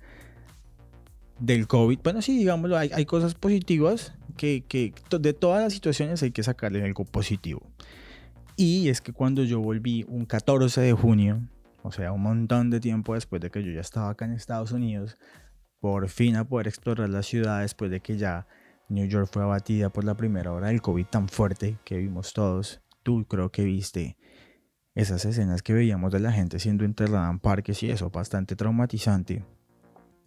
del 1.38 1.66
COVID. 1.66 1.98
Bueno, 2.02 2.22
sí, 2.22 2.38
digámoslo, 2.38 2.76
hay, 2.76 2.90
hay 2.92 3.06
cosas 3.06 3.34
positivas 3.34 4.14
que, 4.36 4.64
que 4.68 4.92
de 5.18 5.32
todas 5.32 5.62
las 5.62 5.72
situaciones 5.72 6.22
hay 6.22 6.30
que 6.30 6.42
sacarle 6.42 6.82
algo 6.84 7.04
positivo. 7.04 7.62
Y 8.56 8.88
es 8.88 9.00
que 9.00 9.12
cuando 9.12 9.42
yo 9.44 9.60
volví 9.60 10.04
un 10.08 10.26
14 10.26 10.80
de 10.80 10.92
junio, 10.92 11.40
o 11.82 11.92
sea, 11.92 12.12
un 12.12 12.22
montón 12.22 12.70
de 12.70 12.78
tiempo 12.78 13.14
después 13.14 13.40
de 13.40 13.50
que 13.50 13.64
yo 13.64 13.72
ya 13.72 13.80
estaba 13.80 14.10
acá 14.10 14.26
en 14.26 14.32
Estados 14.32 14.72
Unidos, 14.72 15.16
por 15.80 16.08
fin 16.08 16.36
a 16.36 16.46
poder 16.46 16.68
explorar 16.68 17.08
la 17.08 17.22
ciudad 17.22 17.62
después 17.62 17.90
de 17.90 18.00
que 18.00 18.18
ya 18.18 18.46
New 18.88 19.06
York 19.06 19.30
fue 19.32 19.42
abatida 19.42 19.88
por 19.88 20.04
la 20.04 20.14
primera 20.14 20.52
hora 20.52 20.68
del 20.68 20.82
COVID 20.82 21.06
tan 21.06 21.28
fuerte 21.28 21.78
que 21.84 21.96
vimos 21.96 22.34
todos. 22.34 22.82
Tú 23.02 23.24
creo 23.26 23.50
que 23.50 23.64
viste 23.64 24.18
esas 24.94 25.24
escenas 25.24 25.62
que 25.62 25.72
veíamos 25.72 26.12
de 26.12 26.20
la 26.20 26.32
gente 26.32 26.58
siendo 26.58 26.84
enterrada 26.84 27.30
en 27.30 27.38
parques 27.38 27.82
y 27.82 27.90
eso, 27.90 28.10
bastante 28.10 28.56
traumatizante. 28.56 29.44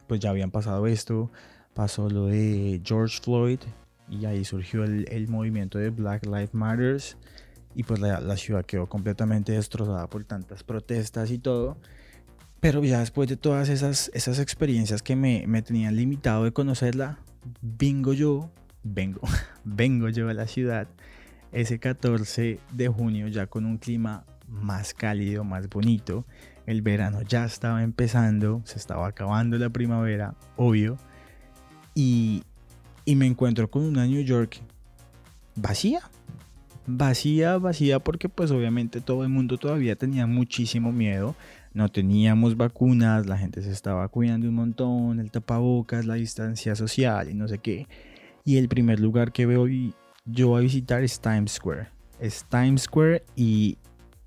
Pues 0.07 0.19
ya 0.19 0.29
habían 0.29 0.51
pasado 0.51 0.87
esto, 0.87 1.31
pasó 1.73 2.09
lo 2.09 2.27
de 2.27 2.81
George 2.83 3.19
Floyd 3.21 3.59
y 4.09 4.25
ahí 4.25 4.45
surgió 4.45 4.83
el, 4.83 5.27
movimiento 5.27 5.77
de 5.79 5.89
Black 5.89 6.25
Lives 6.25 6.53
Matters 6.53 7.17
y 7.75 7.83
pues 7.83 7.99
la, 7.99 8.37
ciudad 8.37 8.65
quedó 8.65 8.87
completamente 8.87 9.53
destrozada 9.53 10.07
por 10.07 10.23
tantas 10.25 10.63
protestas 10.63 11.31
y 11.31 11.39
todo. 11.39 11.77
Pero 12.59 12.83
ya 12.83 12.99
después 12.99 13.27
de 13.27 13.35
todas 13.35 13.67
esas, 13.69 14.09
esas 14.13 14.39
experiencias 14.39 15.01
que 15.01 15.15
me, 15.15 15.45
me 15.47 15.61
tenían 15.61 15.95
limitado 15.97 16.45
de 16.45 16.53
conocerla, 16.53 17.19
vengo 17.61 18.13
yo, 18.13 18.51
vengo, 18.83 19.21
vengo 19.65 20.09
yo 20.09 20.29
a 20.29 20.33
la 20.33 20.47
ciudad 20.47 20.87
ese 21.53 21.79
14 21.79 22.59
de 22.71 22.87
junio 22.87 23.27
ya 23.27 23.45
con 23.45 23.65
un 23.65 23.77
clima 23.77 24.25
más 24.53 24.93
cálido, 24.93 25.43
más 25.43 25.69
bonito. 25.69 26.25
El 26.65 26.81
verano 26.81 27.21
ya 27.23 27.45
estaba 27.45 27.83
empezando, 27.83 28.61
se 28.63 28.77
estaba 28.77 29.07
acabando 29.07 29.57
la 29.57 29.69
primavera, 29.69 30.35
obvio. 30.55 30.97
Y, 31.95 32.43
y 33.05 33.15
me 33.15 33.25
encuentro 33.25 33.69
con 33.69 33.83
una 33.83 34.05
New 34.05 34.23
York 34.23 34.61
vacía. 35.55 36.01
Vacía, 36.85 37.57
vacía 37.57 37.99
porque 37.99 38.29
pues 38.29 38.51
obviamente 38.51 39.01
todo 39.01 39.23
el 39.23 39.29
mundo 39.29 39.57
todavía 39.57 39.95
tenía 39.95 40.27
muchísimo 40.27 40.91
miedo 40.91 41.35
no 41.73 41.89
teníamos 41.89 42.55
vacunas, 42.55 43.25
la 43.25 43.37
gente 43.37 43.61
se 43.61 43.71
estaba 43.71 44.07
cuidando 44.07 44.47
un 44.47 44.55
montón, 44.55 45.19
el 45.19 45.31
tapabocas, 45.31 46.05
la 46.05 46.15
distancia 46.15 46.75
social 46.75 47.29
y 47.29 47.33
no 47.33 47.47
sé 47.47 47.57
qué. 47.57 47.87
Y 48.45 48.57
el 48.57 48.67
primer 48.67 48.99
lugar 48.99 49.31
que 49.31 49.45
veo 49.45 49.65
yo 50.25 50.55
a 50.55 50.59
visitar 50.59 51.03
es 51.03 51.19
Times 51.19 51.53
Square. 51.53 51.87
Es 52.19 52.45
Times 52.49 52.83
Square 52.83 53.23
y, 53.35 53.77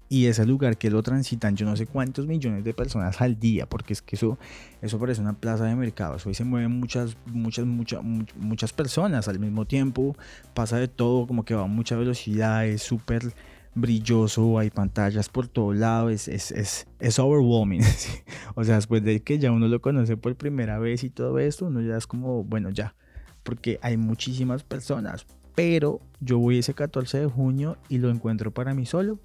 y 0.09 0.27
ese 0.27 0.47
lugar 0.47 0.79
que 0.79 0.91
lo 0.91 1.03
transitan 1.03 1.57
yo 1.57 1.67
no 1.67 1.77
sé 1.77 1.87
cuántos 1.87 2.27
millones 2.27 2.65
de 2.65 2.75
personas 2.75 3.21
al 3.21 3.39
día, 3.39 3.67
porque 3.67 3.93
es 3.93 4.03
que 4.03 4.17
eso, 4.17 4.39
eso 4.83 4.99
parece 4.99 5.21
una 5.21 5.33
plaza 5.33 5.65
de 5.65 5.75
mercado. 5.75 6.17
Hoy 6.25 6.35
se 6.35 6.45
mueven 6.45 6.73
muchas, 6.79 7.17
muchas, 7.27 7.67
muchas, 7.67 8.03
muchas 8.37 8.73
personas 8.73 9.29
al 9.29 9.39
mismo 9.39 9.65
tiempo, 9.65 10.17
pasa 10.55 10.79
de 10.79 10.89
todo, 10.89 11.27
como 11.27 11.45
que 11.45 11.55
va 11.55 11.65
a 11.65 11.67
mucha 11.67 11.97
velocidad, 11.97 12.67
es 12.67 12.83
súper 12.83 13.35
brilloso, 13.75 14.59
hay 14.59 14.71
pantallas 14.71 15.29
por 15.29 15.49
todo 15.49 15.75
lado, 15.75 16.09
es, 16.09 16.29
es, 16.29 16.51
es, 16.51 16.87
es 16.99 17.19
overwhelming. 17.19 17.83
o 18.55 18.65
sea, 18.65 18.77
después 18.77 19.05
de 19.05 19.21
que 19.21 19.39
ya 19.39 19.53
uno 19.53 19.69
lo 19.69 19.81
conoce 19.81 20.17
por 20.17 20.35
primera 20.37 20.79
vez 20.79 21.05
y 21.05 21.11
todo 21.11 21.39
esto, 21.39 21.67
uno 21.67 21.81
ya 21.83 21.97
es 21.97 22.07
como, 22.07 22.43
bueno, 22.43 22.71
ya, 22.71 22.95
porque 23.43 23.79
hay 23.83 23.97
muchísimas 23.97 24.65
personas, 24.65 25.27
pero 25.55 26.01
yo 26.21 26.39
voy 26.39 26.59
ese 26.59 26.75
14 26.75 27.21
de 27.21 27.27
junio 27.27 27.77
y 27.89 27.99
lo 27.99 28.11
encuentro 28.11 28.51
para 28.51 28.75
mí 28.75 28.87
solo, 28.87 29.19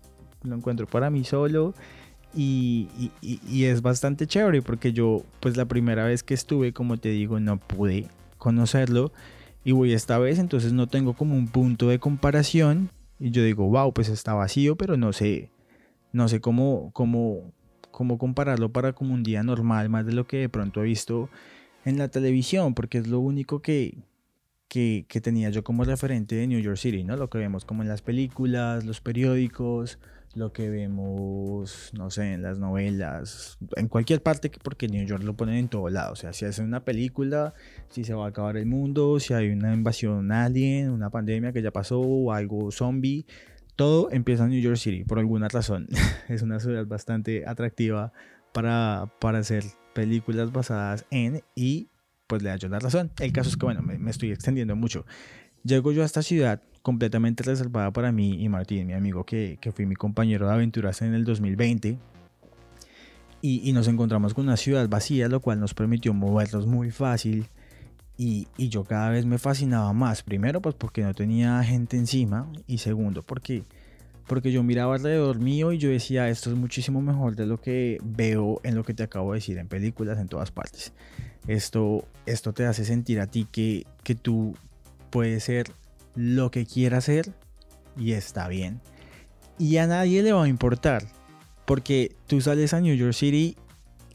lo 0.43 0.55
encuentro 0.55 0.87
para 0.87 1.09
mí 1.09 1.23
solo. 1.23 1.73
Y, 2.33 2.87
y, 3.21 3.41
y 3.45 3.65
es 3.65 3.81
bastante 3.81 4.25
chévere 4.25 4.61
porque 4.61 4.93
yo, 4.93 5.23
pues 5.41 5.57
la 5.57 5.65
primera 5.65 6.05
vez 6.05 6.23
que 6.23 6.33
estuve, 6.33 6.71
como 6.71 6.97
te 6.97 7.09
digo, 7.09 7.41
no 7.41 7.57
pude 7.57 8.07
conocerlo 8.37 9.11
y 9.63 9.73
voy 9.73 9.93
esta 9.93 10.17
vez, 10.17 10.39
entonces 10.39 10.73
no 10.73 10.87
tengo 10.87 11.13
como 11.13 11.35
un 11.35 11.47
punto 11.47 11.89
de 11.89 11.99
comparación 11.99 12.89
y 13.19 13.29
yo 13.29 13.43
digo, 13.43 13.67
wow, 13.67 13.93
pues 13.93 14.09
está 14.09 14.33
vacío, 14.33 14.75
pero 14.75 14.97
no 14.97 15.13
sé, 15.13 15.51
no 16.11 16.27
sé 16.27 16.41
cómo, 16.41 16.89
cómo, 16.93 17.53
cómo 17.91 18.17
compararlo 18.17 18.71
para 18.71 18.93
como 18.93 19.13
un 19.13 19.21
día 19.21 19.43
normal, 19.43 19.89
más 19.89 20.05
de 20.05 20.13
lo 20.13 20.25
que 20.25 20.37
de 20.37 20.49
pronto 20.49 20.81
he 20.81 20.85
visto 20.85 21.29
en 21.85 21.99
la 21.99 22.07
televisión, 22.07 22.73
porque 22.73 22.97
es 22.97 23.07
lo 23.07 23.19
único 23.19 23.61
que, 23.61 23.99
que, 24.67 25.05
que 25.07 25.21
tenía 25.21 25.51
yo 25.51 25.63
como 25.63 25.83
referente 25.83 26.35
de 26.35 26.47
New 26.47 26.59
York 26.59 26.77
City, 26.77 27.03
¿no? 27.03 27.15
Lo 27.15 27.29
que 27.29 27.37
vemos 27.37 27.63
como 27.63 27.83
en 27.83 27.89
las 27.89 28.01
películas, 28.01 28.85
los 28.85 29.01
periódicos, 29.01 29.99
lo 30.35 30.53
que 30.53 30.69
vemos, 30.69 31.91
no 31.93 32.09
sé, 32.09 32.33
en 32.33 32.41
las 32.41 32.57
novelas, 32.57 33.57
en 33.75 33.87
cualquier 33.87 34.21
parte, 34.21 34.51
porque 34.63 34.87
New 34.87 35.05
York 35.05 35.23
lo 35.23 35.35
ponen 35.35 35.55
en 35.55 35.67
todo 35.67 35.89
lado. 35.89 36.13
O 36.13 36.15
sea, 36.15 36.33
si 36.33 36.45
hacen 36.45 36.65
una 36.65 36.83
película, 36.83 37.53
si 37.89 38.03
se 38.03 38.13
va 38.13 38.25
a 38.25 38.29
acabar 38.29 38.57
el 38.57 38.65
mundo, 38.65 39.19
si 39.19 39.33
hay 39.33 39.49
una 39.49 39.73
invasión 39.73 40.31
alien, 40.31 40.89
una 40.89 41.09
pandemia 41.09 41.51
que 41.51 41.61
ya 41.61 41.71
pasó, 41.71 41.99
o 41.99 42.31
algo 42.31 42.71
zombie, 42.71 43.25
todo 43.75 44.11
empieza 44.11 44.45
en 44.45 44.51
New 44.51 44.61
York 44.61 44.77
City, 44.77 45.03
por 45.03 45.19
alguna 45.19 45.47
razón. 45.47 45.87
es 46.29 46.41
una 46.41 46.59
ciudad 46.59 46.85
bastante 46.85 47.45
atractiva 47.45 48.13
para, 48.53 49.11
para 49.19 49.39
hacer 49.39 49.63
películas 49.93 50.51
basadas 50.51 51.05
en 51.11 51.41
y 51.55 51.89
pues 52.27 52.41
le 52.41 52.49
da 52.49 52.55
yo 52.55 52.69
la 52.69 52.79
razón. 52.79 53.11
El 53.19 53.33
caso 53.33 53.49
es 53.49 53.57
que, 53.57 53.65
bueno, 53.65 53.81
me, 53.81 53.97
me 53.97 54.11
estoy 54.11 54.31
extendiendo 54.31 54.75
mucho. 54.75 55.05
Llego 55.63 55.91
yo 55.91 56.03
a 56.03 56.05
esta 56.05 56.21
ciudad 56.21 56.61
completamente 56.81 57.43
reservada 57.43 57.91
para 57.91 58.11
mí 58.11 58.41
y 58.41 58.49
Martín, 58.49 58.87
mi 58.87 58.93
amigo 58.93 59.23
que, 59.23 59.57
que 59.61 59.71
fui 59.71 59.85
mi 59.85 59.95
compañero 59.95 60.47
de 60.47 60.53
aventuras 60.53 61.01
en 61.01 61.13
el 61.13 61.25
2020. 61.25 61.97
Y, 63.43 63.67
y, 63.67 63.73
nos 63.73 63.87
encontramos 63.87 64.35
con 64.35 64.45
una 64.45 64.57
ciudad 64.57 64.87
vacía, 64.87 65.27
lo 65.27 65.39
cual 65.39 65.59
nos 65.59 65.73
permitió 65.73 66.13
movernos 66.13 66.67
muy 66.67 66.91
fácil. 66.91 67.47
Y, 68.15 68.47
y, 68.55 68.69
yo 68.69 68.83
cada 68.83 69.09
vez 69.09 69.25
me 69.25 69.39
fascinaba 69.39 69.93
más. 69.93 70.21
Primero, 70.21 70.61
pues 70.61 70.75
porque 70.75 71.01
no 71.01 71.13
tenía 71.15 71.63
gente 71.63 71.97
encima. 71.97 72.47
Y 72.67 72.77
segundo, 72.77 73.23
porque, 73.23 73.63
porque 74.27 74.51
yo 74.51 74.61
miraba 74.61 74.93
alrededor 74.93 75.39
mío 75.39 75.71
y 75.71 75.79
yo 75.79 75.89
decía, 75.89 76.29
esto 76.29 76.51
es 76.51 76.55
muchísimo 76.55 77.01
mejor 77.01 77.35
de 77.35 77.47
lo 77.47 77.59
que 77.59 77.97
veo 78.03 78.61
en 78.63 78.75
lo 78.75 78.83
que 78.83 78.93
te 78.93 79.01
acabo 79.01 79.33
de 79.33 79.39
decir, 79.39 79.57
en 79.57 79.67
películas, 79.67 80.19
en 80.19 80.27
todas 80.27 80.51
partes. 80.51 80.93
Esto, 81.47 82.05
esto 82.27 82.53
te 82.53 82.67
hace 82.67 82.85
sentir 82.85 83.19
a 83.19 83.25
ti 83.25 83.47
que, 83.51 83.87
que 84.03 84.13
tú 84.13 84.55
puedes 85.09 85.45
ser 85.45 85.65
lo 86.15 86.51
que 86.51 86.65
quiera 86.65 86.97
hacer 86.97 87.33
y 87.97 88.13
está 88.13 88.47
bien. 88.47 88.81
Y 89.57 89.77
a 89.77 89.87
nadie 89.87 90.23
le 90.23 90.33
va 90.33 90.43
a 90.43 90.47
importar. 90.47 91.03
Porque 91.65 92.15
tú 92.27 92.41
sales 92.41 92.73
a 92.73 92.81
New 92.81 92.95
York 92.95 93.13
City 93.13 93.55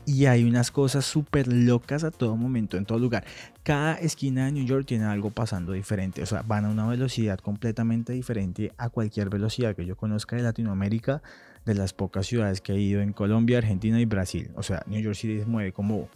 y 0.05 0.27
hay 0.27 0.45
unas 0.45 0.71
cosas 0.71 1.05
súper 1.05 1.49
locas 1.49 2.05
a 2.05 2.11
todo 2.11 2.37
momento, 2.37 2.77
en 2.77 2.87
todo 2.87 2.99
lugar. 2.99 3.25
Cada 3.65 3.95
esquina 3.95 4.47
de 4.47 4.53
New 4.53 4.65
York 4.65 4.87
tiene 4.87 5.05
algo 5.05 5.31
pasando 5.31 5.73
diferente. 5.73 6.23
O 6.23 6.27
sea, 6.27 6.43
van 6.43 6.65
a 6.65 6.69
una 6.69 6.87
velocidad 6.87 7.39
completamente 7.41 8.13
diferente 8.13 8.73
a 8.79 8.89
cualquier 8.89 9.31
velocidad 9.31 9.75
que 9.75 9.85
yo 9.85 9.97
conozca 9.97 10.37
de 10.37 10.43
Latinoamérica, 10.43 11.23
de 11.65 11.75
las 11.75 11.93
pocas 11.93 12.27
ciudades 12.27 12.61
que 12.61 12.73
he 12.73 12.79
ido 12.79 13.01
en 13.01 13.13
Colombia, 13.13 13.59
Argentina 13.59 14.01
y 14.01 14.05
Brasil. 14.05 14.51
O 14.55 14.63
sea, 14.63 14.83
New 14.87 15.01
York 15.01 15.17
City 15.17 15.41
se 15.41 15.47
mueve 15.47 15.73
como 15.73 16.09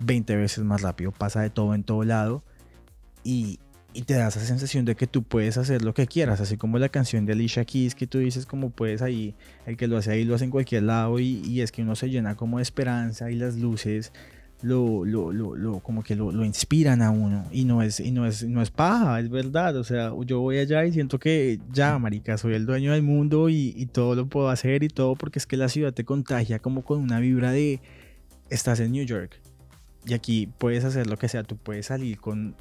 20 0.00 0.36
veces 0.36 0.64
más 0.64 0.82
rápido, 0.82 1.12
pasa 1.12 1.40
de 1.40 1.50
todo 1.50 1.74
en 1.74 1.84
todo 1.84 2.02
lado. 2.02 2.42
Y, 3.22 3.60
y 3.94 4.02
te 4.02 4.14
da 4.14 4.28
esa 4.28 4.40
sensación 4.40 4.84
de 4.84 4.94
que 4.94 5.06
tú 5.06 5.22
puedes 5.22 5.56
hacer 5.56 5.82
lo 5.82 5.94
que 5.94 6.06
quieras, 6.06 6.40
así 6.40 6.56
como 6.56 6.78
la 6.78 6.88
canción 6.88 7.24
de 7.24 7.32
Alicia 7.32 7.64
Keys 7.64 7.94
que 7.94 8.06
tú 8.06 8.18
dices 8.18 8.44
como 8.44 8.70
puedes 8.70 9.02
ahí, 9.02 9.34
el 9.66 9.76
que 9.76 9.86
lo 9.86 9.96
hace 9.96 10.12
ahí 10.12 10.24
lo 10.24 10.34
hace 10.34 10.44
en 10.44 10.50
cualquier 10.50 10.84
lado 10.84 11.18
y, 11.18 11.60
es 11.60 11.72
que 11.72 11.82
uno 11.82 11.96
se 11.96 12.10
llena 12.10 12.36
como 12.36 12.58
de 12.58 12.62
esperanza 12.62 13.30
y 13.30 13.36
las 13.36 13.56
luces 13.56 14.12
lo, 14.60 15.04
lo, 15.04 15.32
lo, 15.32 15.80
como 15.80 16.02
que 16.02 16.16
lo, 16.16 16.44
inspiran 16.44 17.00
a 17.00 17.10
uno 17.10 17.46
y 17.50 17.64
no 17.64 17.80
es 17.82 18.00
y 18.00 18.10
no 18.10 18.26
es 18.26 18.44
no 18.44 18.60
es 18.60 18.70
paja, 18.70 19.20
es 19.20 19.30
verdad, 19.30 19.76
o 19.76 19.84
sea, 19.84 20.12
yo 20.26 20.40
voy 20.40 20.58
allá 20.58 20.84
y 20.84 20.92
siento 20.92 21.18
que 21.18 21.60
ya, 21.72 21.98
marica, 21.98 22.36
soy 22.36 22.54
el 22.54 22.66
dueño 22.66 22.92
del 22.92 23.02
mundo 23.02 23.48
y, 23.48 23.72
y 23.76 23.86
todo 23.86 24.14
lo 24.14 24.26
puedo 24.26 24.48
hacer 24.48 24.82
y 24.82 24.88
todo 24.88 25.14
porque 25.14 25.38
es 25.38 25.46
que 25.46 25.56
la 25.56 25.68
ciudad 25.68 25.94
te 25.94 26.04
contagia 26.04 26.58
como 26.58 26.82
con 26.84 26.98
una 27.00 27.20
vibra 27.20 27.52
de 27.52 27.80
estás 28.50 28.80
en 28.80 28.92
New 28.92 29.04
York 29.04 29.40
y 30.06 30.14
aquí 30.14 30.48
puedes 30.58 30.84
hacer 30.84 31.06
lo 31.06 31.16
que 31.16 31.28
sea, 31.28 31.42
tú 31.42 31.56
puedes 31.56 31.86
salir 31.86 32.18
con 32.18 32.56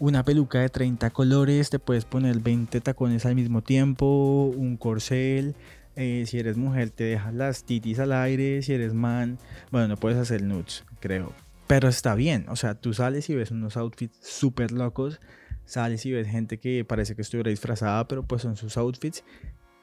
una 0.00 0.24
peluca 0.24 0.60
de 0.60 0.68
30 0.68 1.10
colores, 1.10 1.70
te 1.70 1.78
puedes 1.78 2.04
poner 2.04 2.40
20 2.40 2.80
tacones 2.80 3.26
al 3.26 3.34
mismo 3.34 3.62
tiempo, 3.62 4.52
un 4.56 4.76
corcel. 4.76 5.54
Eh, 5.96 6.24
si 6.26 6.38
eres 6.38 6.56
mujer, 6.56 6.90
te 6.90 7.04
dejas 7.04 7.34
las 7.34 7.64
titis 7.64 7.98
al 7.98 8.12
aire. 8.12 8.62
Si 8.62 8.72
eres 8.72 8.94
man, 8.94 9.38
bueno, 9.70 9.88
no 9.88 9.96
puedes 9.96 10.18
hacer 10.18 10.42
nudes, 10.42 10.84
creo. 11.00 11.32
Pero 11.66 11.88
está 11.88 12.14
bien, 12.14 12.46
o 12.48 12.56
sea, 12.56 12.74
tú 12.76 12.94
sales 12.94 13.28
y 13.28 13.34
ves 13.34 13.50
unos 13.50 13.76
outfits 13.76 14.18
súper 14.22 14.72
locos. 14.72 15.20
Sales 15.64 16.06
y 16.06 16.12
ves 16.12 16.28
gente 16.28 16.58
que 16.58 16.84
parece 16.84 17.14
que 17.14 17.22
estuviera 17.22 17.50
disfrazada, 17.50 18.08
pero 18.08 18.22
pues 18.22 18.42
son 18.42 18.56
sus 18.56 18.76
outfits. 18.78 19.24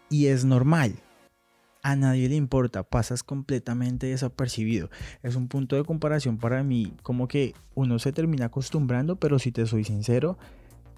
Y 0.09 0.27
es 0.27 0.45
normal. 0.45 0.95
A 1.85 1.95
nadie 1.95 2.27
le 2.27 2.35
importa, 2.35 2.81
pasas 2.81 3.21
completamente 3.21 4.07
desapercibido. 4.07 4.89
Es 5.21 5.35
un 5.35 5.47
punto 5.47 5.75
de 5.75 5.83
comparación 5.83 6.39
para 6.39 6.63
mí, 6.63 6.93
como 7.03 7.27
que 7.27 7.53
uno 7.75 7.99
se 7.99 8.11
termina 8.11 8.45
acostumbrando, 8.45 9.17
pero 9.17 9.37
si 9.37 9.51
te 9.51 9.67
soy 9.67 9.83
sincero, 9.83 10.39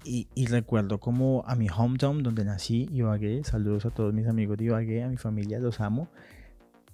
y, 0.02 0.26
recuerdo 0.46 0.98
como 0.98 1.44
a 1.46 1.56
mi 1.56 1.68
hometown 1.68 2.22
donde 2.22 2.42
nací, 2.46 2.88
Ibagué, 2.90 3.44
saludos 3.44 3.84
a 3.84 3.90
todos 3.90 4.14
mis 4.14 4.26
amigos 4.28 4.56
de 4.56 4.64
Ibagué, 4.64 5.02
a 5.02 5.08
mi 5.08 5.18
familia, 5.18 5.58
los 5.58 5.78
amo. 5.80 6.08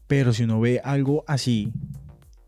Pero 0.08 0.32
si 0.32 0.42
uno 0.42 0.58
ve 0.58 0.80
algo 0.82 1.22
así 1.28 1.72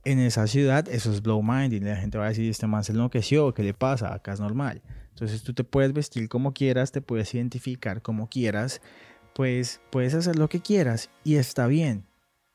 en 0.04 0.18
esa 0.18 0.48
ciudad, 0.48 0.88
eso 0.88 1.12
es 1.12 1.22
blow 1.22 1.44
mind 1.44 1.74
y 1.74 1.78
la 1.78 1.94
gente 1.94 2.18
va 2.18 2.24
a 2.24 2.28
decir, 2.30 2.50
este 2.50 2.66
man 2.66 2.82
se 2.82 2.90
enloqueció, 2.90 3.54
¿qué 3.54 3.62
le 3.62 3.72
pasa? 3.72 4.12
Acá 4.12 4.32
es 4.32 4.40
normal. 4.40 4.82
Entonces 5.10 5.44
tú 5.44 5.54
te 5.54 5.62
puedes 5.62 5.92
vestir 5.92 6.28
como 6.28 6.52
quieras, 6.52 6.90
te 6.90 7.00
puedes 7.00 7.32
identificar 7.34 8.02
como 8.02 8.28
quieras, 8.28 8.80
pues 9.36 9.82
puedes 9.90 10.14
hacer 10.14 10.36
lo 10.36 10.48
que 10.48 10.60
quieras 10.60 11.10
y 11.22 11.36
está 11.36 11.66
bien. 11.66 12.06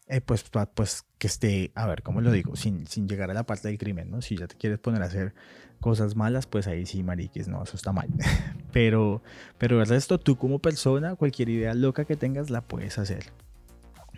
Eh, 0.08 0.20
pues, 0.20 0.44
pues 0.74 1.06
que 1.20 1.28
esté, 1.28 1.72
a 1.76 1.86
ver, 1.86 2.02
¿cómo 2.02 2.22
lo 2.22 2.32
digo? 2.32 2.56
Sin, 2.56 2.88
sin 2.88 3.08
llegar 3.08 3.30
a 3.30 3.36
la 3.36 3.46
parte 3.46 3.68
del 3.68 3.78
crimen, 3.78 4.10
¿no? 4.10 4.24
Si 4.24 4.36
ya 4.36 4.48
te 4.48 4.56
quieres 4.56 4.80
poner 4.80 5.04
a 5.04 5.06
hacer 5.06 5.36
cosas 5.80 6.16
malas, 6.16 6.48
pues 6.48 6.66
ahí 6.66 6.88
sí, 6.88 7.04
mariques, 7.04 7.48
no, 7.48 7.62
eso 7.64 7.78
está 7.78 7.94
mal. 7.94 8.10
pero, 8.74 9.22
pero 9.60 9.80
el 9.80 9.88
resto, 9.88 10.20
tú 10.20 10.38
como 10.38 10.58
persona, 10.58 11.16
cualquier 11.16 11.50
idea 11.50 11.76
loca 11.76 12.04
que 12.06 12.16
tengas, 12.16 12.50
la 12.50 12.62
puedes 12.62 12.98
hacer. 12.98 13.26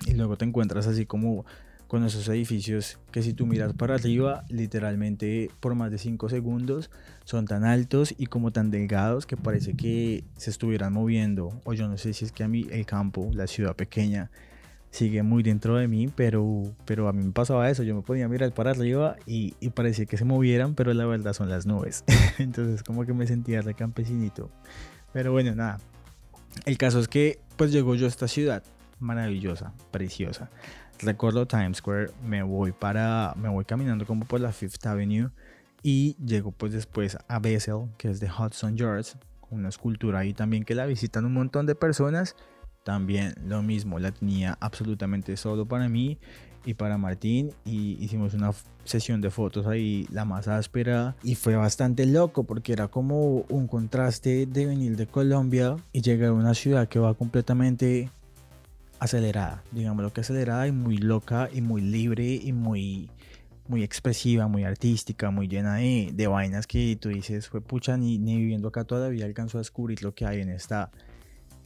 Y 0.05 0.13
luego 0.13 0.38
te 0.38 0.46
encuentras 0.46 0.88
así 0.88 1.05
como 1.05 1.46
con 1.93 2.03
esos 2.03 2.27
edificios 2.27 2.97
que 3.12 3.21
si 3.21 3.33
tú 3.33 3.45
miras 3.45 3.73
para 3.73 3.93
arriba, 3.93 4.45
literalmente 4.50 5.51
por 5.59 5.75
más 5.75 5.91
de 5.91 6.00
5 6.00 6.27
segundos 6.27 6.89
son 7.23 7.45
tan 7.45 7.65
altos 7.65 8.15
y 8.17 8.25
como 8.25 8.50
tan 8.50 8.71
delgados 8.71 9.27
que 9.27 9.38
parece 9.38 9.75
que 9.75 10.23
se 10.35 10.50
estuvieran 10.50 10.91
moviendo. 10.91 11.62
O 11.65 11.73
yo 11.73 11.88
no 11.88 12.00
sé 12.00 12.13
si 12.13 12.25
es 12.25 12.31
que 12.31 12.43
a 12.43 12.47
mí 12.47 12.65
el 12.71 12.88
campo, 12.88 13.29
la 13.35 13.45
ciudad 13.45 13.75
pequeña, 13.75 14.31
sigue 14.89 15.21
muy 15.21 15.43
dentro 15.43 15.75
de 15.75 15.88
mí, 15.88 16.07
pero, 16.07 16.63
pero 16.85 17.07
a 17.07 17.13
mí 17.13 17.23
me 17.23 17.31
pasaba 17.31 17.69
eso, 17.69 17.83
yo 17.83 17.93
me 17.93 18.01
podía 18.01 18.27
mirar 18.27 18.51
para 18.55 18.71
arriba 18.71 19.15
y, 19.27 19.53
y 19.59 19.69
parecía 19.69 20.07
que 20.07 20.17
se 20.17 20.25
movieran, 20.25 20.73
pero 20.73 20.95
la 20.95 21.05
verdad 21.05 21.33
son 21.33 21.47
las 21.47 21.67
nubes. 21.67 22.05
Entonces 22.39 22.81
como 22.81 23.05
que 23.05 23.13
me 23.13 23.27
sentía 23.27 23.62
de 23.62 23.75
campesinito. 23.75 24.50
Pero 25.12 25.31
bueno, 25.31 25.53
nada. 25.53 25.79
El 26.65 26.79
caso 26.79 27.00
es 27.00 27.07
que 27.07 27.38
pues 27.55 27.71
llegó 27.71 27.93
yo 27.93 28.07
a 28.07 28.09
esta 28.09 28.27
ciudad 28.27 28.63
maravillosa, 29.00 29.73
preciosa 29.91 30.50
recuerdo 31.00 31.45
Times 31.45 31.77
Square, 31.77 32.12
me 32.23 32.43
voy 32.43 32.71
para, 32.71 33.33
me 33.35 33.50
voy 33.50 33.65
caminando 33.65 34.05
como 34.05 34.25
por 34.25 34.39
la 34.39 34.51
Fifth 34.51 34.85
Avenue 34.85 35.29
y 35.81 36.15
llego 36.23 36.51
pues 36.51 36.73
después 36.73 37.17
a 37.27 37.39
Bessel, 37.39 37.89
que 37.97 38.09
es 38.09 38.19
de 38.19 38.29
Hudson 38.29 38.77
Yards, 38.77 39.17
una 39.50 39.69
escultura 39.69 40.19
ahí 40.19 40.33
también 40.33 40.63
que 40.63 40.75
la 40.75 40.85
visitan 40.85 41.25
un 41.25 41.33
montón 41.33 41.65
de 41.65 41.75
personas. 41.75 42.35
También 42.83 43.35
lo 43.45 43.62
mismo, 43.62 44.00
la 44.00 44.12
tenía 44.12 44.57
absolutamente 44.59 45.38
solo 45.38 45.65
para 45.65 45.88
mí 45.88 46.19
y 46.65 46.73
para 46.73 46.97
Martín 46.97 47.51
y 47.65 47.97
hicimos 48.03 48.33
una 48.33 48.51
sesión 48.85 49.21
de 49.21 49.29
fotos 49.29 49.67
ahí 49.67 50.07
la 50.12 50.25
más 50.25 50.47
áspera 50.47 51.15
y 51.23 51.35
fue 51.35 51.55
bastante 51.55 52.05
loco 52.05 52.43
porque 52.43 52.73
era 52.73 52.88
como 52.88 53.45
un 53.50 53.67
contraste 53.67 54.45
de 54.45 54.65
venir 54.65 54.95
de 54.95 55.07
Colombia 55.07 55.77
y 55.91 56.01
llegar 56.01 56.29
a 56.29 56.33
una 56.33 56.53
ciudad 56.53 56.88
que 56.88 57.00
va 57.00 57.13
completamente 57.13 58.09
acelerada, 59.03 59.63
digamos 59.72 60.01
lo 60.01 60.13
que 60.13 60.22
acelerada 60.22 60.65
y 60.65 60.72
muy 60.72 60.98
loca 60.98 61.50
y 61.51 61.60
muy 61.60 61.81
libre 61.81 62.36
y 62.36 62.53
muy, 62.53 63.10
muy 63.67 63.83
expresiva, 63.83 64.48
muy 64.48 64.63
artística, 64.63 65.29
muy 65.29 65.50
llena 65.50 65.75
de, 65.75 66.12
de 66.13 66.27
vainas 66.27 66.67
que 66.67 66.95
tú 66.95 67.10
dices, 67.10 67.50
fue 67.50 67.60
pucha, 67.60 67.98
ni, 67.98 68.17
ni, 68.17 68.38
viviendo 68.38 68.69
acá 68.69 68.86
todavía 68.86 69.25
alcanzó 69.25 69.57
a 69.57 69.62
descubrir 69.62 70.03
lo 70.03 70.15
que 70.15 70.25
hay 70.25 70.39
en 70.39 70.50
esta, 70.50 70.89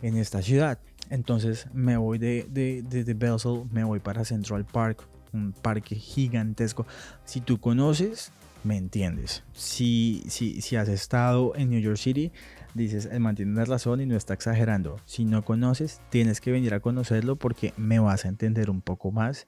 en 0.01 0.17
esta 0.17 0.41
ciudad. 0.41 0.79
Entonces 1.11 1.67
me 1.73 1.95
voy 1.95 2.17
de, 2.17 2.47
de, 2.49 2.81
de, 2.81 3.03
de 3.03 3.13
Bessel, 3.13 3.65
me 3.71 3.83
voy 3.83 3.99
para 3.99 4.25
Central 4.25 4.65
Park, 4.65 5.07
un 5.31 5.53
parque 5.53 5.95
gigantesco. 5.95 6.87
Si 7.23 7.39
tú 7.41 7.59
conoces, 7.59 8.31
me 8.63 8.77
entiendes. 8.77 9.43
Si, 9.53 10.23
si, 10.27 10.61
si 10.61 10.75
has 10.75 10.89
estado 10.89 11.53
en 11.55 11.69
New 11.69 11.79
York 11.79 11.97
City, 11.97 12.31
dices, 12.77 13.09
el 13.11 13.19
man 13.19 13.35
tiene 13.35 13.65
razón 13.65 14.01
y 14.01 14.05
no 14.05 14.15
está 14.15 14.33
exagerando. 14.33 14.97
Si 15.05 15.25
no 15.25 15.43
conoces, 15.43 16.01
tienes 16.09 16.41
que 16.41 16.51
venir 16.51 16.73
a 16.73 16.79
conocerlo 16.79 17.35
porque 17.35 17.73
me 17.77 17.99
vas 17.99 18.25
a 18.25 18.29
entender 18.29 18.69
un 18.69 18.81
poco 18.81 19.11
más 19.11 19.47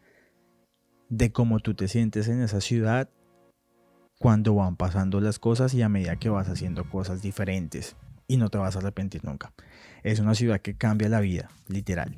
de 1.10 1.32
cómo 1.32 1.60
tú 1.60 1.74
te 1.74 1.88
sientes 1.88 2.28
en 2.28 2.42
esa 2.42 2.62
ciudad 2.62 3.10
cuando 4.20 4.54
van 4.54 4.76
pasando 4.76 5.22
las 5.22 5.40
cosas 5.40 5.74
y 5.74 5.82
a 5.82 5.90
medida 5.90 6.18
que 6.18 6.30
vas 6.30 6.50
haciendo 6.50 6.90
cosas 6.90 7.22
diferentes 7.22 7.96
y 8.28 8.38
no 8.38 8.50
te 8.50 8.58
vas 8.58 8.76
a 8.76 8.80
arrepentir 8.80 9.24
nunca. 9.24 9.54
Es 10.04 10.20
una 10.20 10.36
ciudad 10.36 10.62
que 10.62 10.76
cambia 10.76 11.10
la 11.10 11.20
vida, 11.20 11.50
literal. 11.68 12.18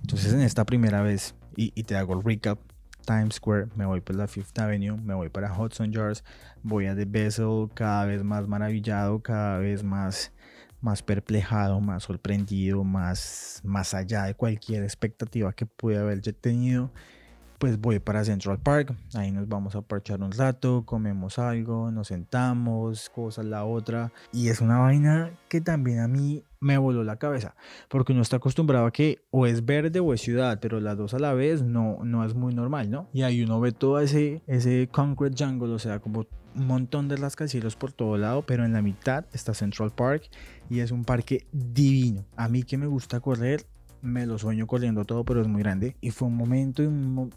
Entonces 0.00 0.32
en 0.32 0.40
esta 0.40 0.64
primera 0.64 1.02
vez, 1.02 1.34
y, 1.56 1.72
y 1.74 1.84
te 1.84 1.96
hago 1.96 2.14
el 2.14 2.24
recap, 2.24 2.58
Times 3.08 3.36
Square, 3.36 3.68
me 3.74 3.86
voy 3.86 4.02
por 4.02 4.16
la 4.16 4.28
Fifth 4.28 4.58
Avenue, 4.58 4.98
me 4.98 5.14
voy 5.14 5.30
para 5.30 5.50
Hudson 5.50 5.90
Yards, 5.90 6.22
voy 6.62 6.86
a 6.86 6.94
The 6.94 7.06
Bessel, 7.06 7.70
cada 7.72 8.04
vez 8.04 8.22
más 8.22 8.46
maravillado, 8.46 9.22
cada 9.22 9.56
vez 9.56 9.82
más, 9.82 10.30
más 10.80 11.02
perplejado, 11.02 11.80
más 11.80 12.04
sorprendido, 12.04 12.84
más, 12.84 13.60
más 13.64 13.94
allá 13.94 14.24
de 14.24 14.34
cualquier 14.34 14.82
expectativa 14.82 15.52
que 15.52 15.66
pude 15.66 15.98
haber 15.98 16.20
tenido 16.20 16.90
pues 17.58 17.80
voy 17.80 17.98
para 17.98 18.24
Central 18.24 18.58
Park, 18.60 18.94
ahí 19.14 19.32
nos 19.32 19.48
vamos 19.48 19.74
a 19.74 19.82
parchar 19.82 20.22
un 20.22 20.30
rato, 20.30 20.84
comemos 20.86 21.38
algo, 21.38 21.90
nos 21.90 22.08
sentamos, 22.08 23.10
cosas 23.10 23.44
la 23.46 23.64
otra, 23.64 24.12
y 24.32 24.48
es 24.48 24.60
una 24.60 24.78
vaina 24.78 25.32
que 25.48 25.60
también 25.60 25.98
a 25.98 26.08
mí 26.08 26.44
me 26.60 26.78
voló 26.78 27.02
la 27.02 27.16
cabeza, 27.16 27.56
porque 27.88 28.12
uno 28.12 28.22
está 28.22 28.36
acostumbrado 28.36 28.86
a 28.86 28.92
que 28.92 29.22
o 29.30 29.46
es 29.46 29.64
verde 29.64 29.98
o 29.98 30.14
es 30.14 30.20
ciudad, 30.20 30.58
pero 30.60 30.80
las 30.80 30.96
dos 30.96 31.14
a 31.14 31.18
la 31.18 31.34
vez 31.34 31.62
no, 31.62 31.98
no 32.04 32.24
es 32.24 32.34
muy 32.34 32.54
normal, 32.54 32.90
¿no? 32.90 33.08
Y 33.12 33.22
ahí 33.22 33.42
uno 33.42 33.60
ve 33.60 33.72
todo 33.72 33.98
ese, 33.98 34.42
ese 34.46 34.88
concrete 34.90 35.44
jungle, 35.44 35.74
o 35.74 35.78
sea, 35.78 35.98
como 35.98 36.26
un 36.54 36.66
montón 36.66 37.08
de 37.08 37.16
rascacielos 37.16 37.76
por 37.76 37.92
todo 37.92 38.16
lado, 38.16 38.42
pero 38.42 38.64
en 38.64 38.72
la 38.72 38.82
mitad 38.82 39.24
está 39.32 39.54
Central 39.54 39.90
Park 39.90 40.28
y 40.70 40.80
es 40.80 40.90
un 40.90 41.04
parque 41.04 41.46
divino. 41.52 42.24
A 42.36 42.48
mí 42.48 42.62
que 42.62 42.76
me 42.76 42.86
gusta 42.86 43.20
correr, 43.20 43.64
me 44.02 44.26
lo 44.26 44.38
sueño 44.38 44.66
corriendo 44.66 45.04
todo, 45.04 45.24
pero 45.24 45.40
es 45.40 45.48
muy 45.48 45.62
grande. 45.62 45.96
Y 46.00 46.10
fue 46.10 46.28
un 46.28 46.36
momento, 46.36 46.82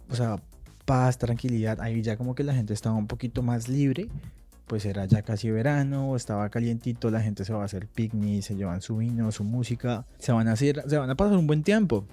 o 0.09 0.15
sea, 0.15 0.37
paz, 0.85 1.17
tranquilidad. 1.17 1.79
Ahí 1.81 2.01
ya 2.01 2.17
como 2.17 2.35
que 2.35 2.43
la 2.43 2.53
gente 2.53 2.73
estaba 2.73 2.95
un 2.95 3.07
poquito 3.07 3.43
más 3.43 3.67
libre. 3.67 4.07
Pues 4.67 4.85
era 4.85 5.05
ya 5.05 5.21
casi 5.21 5.51
verano, 5.51 6.15
estaba 6.15 6.49
calientito, 6.49 7.11
la 7.11 7.21
gente 7.21 7.43
se 7.43 7.51
va 7.51 7.61
a 7.61 7.65
hacer 7.65 7.87
picnic, 7.87 8.41
se 8.41 8.55
llevan 8.55 8.81
su 8.81 8.97
vino, 8.97 9.29
su 9.33 9.43
música, 9.43 10.05
se 10.17 10.31
van 10.31 10.47
a 10.47 10.53
hacer, 10.53 10.81
se 10.87 10.97
van 10.97 11.09
a 11.09 11.15
pasar 11.15 11.37
un 11.37 11.45
buen 11.45 11.61
tiempo. 11.61 12.05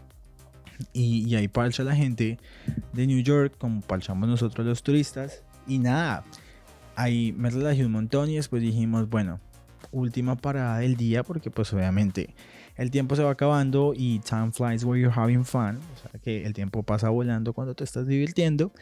Y, 0.93 1.25
y 1.29 1.37
ahí 1.37 1.47
parcha 1.47 1.85
la 1.85 1.95
gente 1.95 2.39
de 2.93 3.07
New 3.07 3.21
York, 3.21 3.55
como 3.59 3.81
parchamos 3.81 4.29
nosotros 4.29 4.67
los 4.67 4.83
turistas. 4.83 5.45
Y 5.69 5.79
nada, 5.79 6.25
ahí 6.99 7.33
me 7.37 7.49
relajé 7.49 7.87
un 7.87 7.93
montón 7.93 8.29
y 8.29 8.37
después 8.37 8.61
dijimos, 8.61 9.09
bueno, 9.09 9.39
última 9.93 10.37
parada 10.37 10.79
del 10.79 10.97
día, 10.97 11.23
porque 11.23 11.49
pues 11.49 11.73
obviamente 11.73 12.35
el 12.77 12.91
tiempo 12.91 13.15
se 13.15 13.23
va 13.23 13.31
acabando 13.31 13.93
y 13.97 14.19
time 14.19 14.51
flies 14.53 14.83
where 14.83 15.01
you're 15.01 15.15
having 15.15 15.45
fun. 15.45 15.79
O 15.95 16.11
sea 16.11 16.21
que 16.21 16.45
el 16.45 16.53
tiempo 16.53 16.83
pasa 16.83 17.09
volando 17.09 17.53
cuando 17.53 17.75
te 17.75 17.85
estás 17.85 18.07
divirtiendo. 18.09 18.73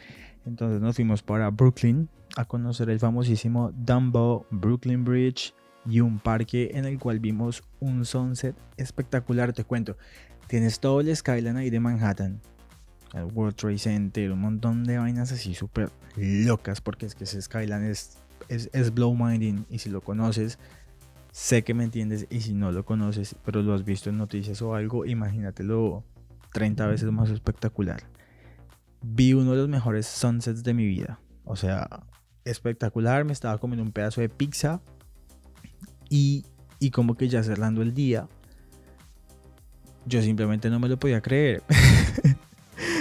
Entonces 0.47 0.81
nos 0.81 0.95
fuimos 0.95 1.21
para 1.21 1.49
Brooklyn 1.51 2.09
a 2.35 2.45
conocer 2.45 2.89
el 2.89 2.99
famosísimo 2.99 3.71
Dumbo 3.75 4.47
Brooklyn 4.49 5.03
Bridge 5.03 5.53
y 5.85 5.99
un 5.99 6.17
parque 6.17 6.71
en 6.73 6.85
el 6.85 6.97
cual 6.97 7.19
vimos 7.19 7.63
un 7.79 8.03
sunset 8.03 8.55
espectacular. 8.77 9.53
Te 9.53 9.63
cuento, 9.63 9.95
tienes 10.47 10.79
todo 10.79 11.01
el 11.01 11.15
skyline 11.15 11.57
ahí 11.57 11.69
de 11.69 11.79
Manhattan, 11.79 12.41
World 13.13 13.55
Trade 13.55 13.77
Center, 13.77 14.31
un 14.31 14.41
montón 14.41 14.83
de 14.83 14.97
vainas 14.97 15.31
así 15.31 15.53
súper 15.53 15.89
locas 16.15 16.81
porque 16.81 17.05
es 17.05 17.15
que 17.15 17.25
skyline 17.25 17.85
es, 17.85 18.17
es, 18.49 18.69
es 18.73 18.93
blow 18.93 19.15
minding 19.15 19.65
y 19.69 19.79
si 19.79 19.89
lo 19.89 20.01
conoces 20.01 20.59
Sé 21.37 21.63
que 21.63 21.75
me 21.75 21.83
entiendes 21.83 22.25
y 22.31 22.41
si 22.41 22.55
no 22.55 22.71
lo 22.71 22.83
conoces, 22.83 23.35
pero 23.45 23.61
lo 23.61 23.75
has 23.75 23.85
visto 23.85 24.09
en 24.09 24.17
noticias 24.17 24.59
o 24.63 24.73
algo, 24.73 25.05
imagínatelo 25.05 26.03
30 26.51 26.87
veces 26.87 27.11
más 27.11 27.29
espectacular. 27.29 28.01
Vi 29.03 29.33
uno 29.35 29.51
de 29.51 29.57
los 29.57 29.69
mejores 29.69 30.07
sunsets 30.07 30.63
de 30.63 30.73
mi 30.73 30.87
vida. 30.87 31.19
O 31.43 31.55
sea, 31.55 32.07
espectacular. 32.43 33.23
Me 33.23 33.33
estaba 33.33 33.59
comiendo 33.59 33.83
un 33.83 33.91
pedazo 33.91 34.19
de 34.19 34.29
pizza 34.29 34.81
y, 36.09 36.43
y 36.79 36.89
como 36.89 37.15
que 37.15 37.29
ya 37.29 37.43
cerrando 37.43 37.83
el 37.83 37.93
día, 37.93 38.27
yo 40.07 40.23
simplemente 40.23 40.71
no 40.71 40.79
me 40.79 40.89
lo 40.89 40.97
podía 40.97 41.21
creer. 41.21 41.61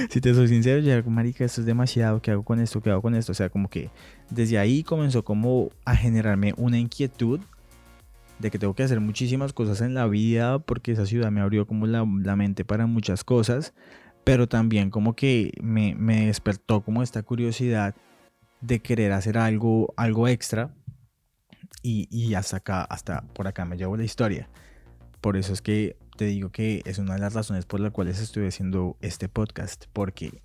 si 0.08 0.20
te 0.20 0.34
soy 0.34 0.48
sincero, 0.48 0.80
ya 0.80 1.02
marica, 1.02 1.44
esto 1.44 1.60
es 1.60 1.66
demasiado, 1.66 2.20
¿qué 2.20 2.30
hago 2.30 2.42
con 2.42 2.60
esto? 2.60 2.80
¿Qué 2.80 2.90
hago 2.90 3.02
con 3.02 3.14
esto? 3.14 3.32
O 3.32 3.34
sea, 3.34 3.48
como 3.48 3.68
que 3.68 3.90
desde 4.30 4.58
ahí 4.58 4.82
comenzó 4.82 5.24
como 5.24 5.70
a 5.84 5.96
generarme 5.96 6.54
una 6.56 6.78
inquietud 6.78 7.40
de 8.38 8.50
que 8.50 8.58
tengo 8.58 8.74
que 8.74 8.82
hacer 8.82 9.00
muchísimas 9.00 9.52
cosas 9.52 9.80
en 9.80 9.94
la 9.94 10.06
vida 10.06 10.58
porque 10.58 10.92
esa 10.92 11.06
ciudad 11.06 11.30
me 11.30 11.40
abrió 11.40 11.66
como 11.66 11.86
la, 11.86 12.04
mente 12.04 12.64
para 12.64 12.86
muchas 12.86 13.24
cosas, 13.24 13.72
pero 14.24 14.48
también 14.48 14.90
como 14.90 15.14
que 15.14 15.52
me, 15.60 15.94
me, 15.94 16.26
despertó 16.26 16.82
como 16.82 17.02
esta 17.02 17.22
curiosidad 17.22 17.94
de 18.60 18.80
querer 18.80 19.12
hacer 19.12 19.38
algo, 19.38 19.94
algo 19.96 20.28
extra 20.28 20.74
y, 21.82 22.08
y 22.10 22.34
hasta 22.34 22.58
acá, 22.58 22.82
hasta 22.82 23.22
por 23.32 23.46
acá 23.46 23.64
me 23.64 23.76
llevo 23.76 23.96
la 23.96 24.04
historia. 24.04 24.48
Por 25.20 25.36
eso 25.36 25.52
es 25.52 25.62
que 25.62 25.96
te 26.16 26.24
digo 26.24 26.50
que 26.50 26.82
es 26.84 26.98
una 26.98 27.14
de 27.14 27.20
las 27.20 27.34
razones 27.34 27.66
por 27.66 27.80
las 27.80 27.92
cuales 27.92 28.18
estoy 28.20 28.46
haciendo 28.46 28.96
este 29.00 29.28
podcast, 29.28 29.84
porque 29.92 30.42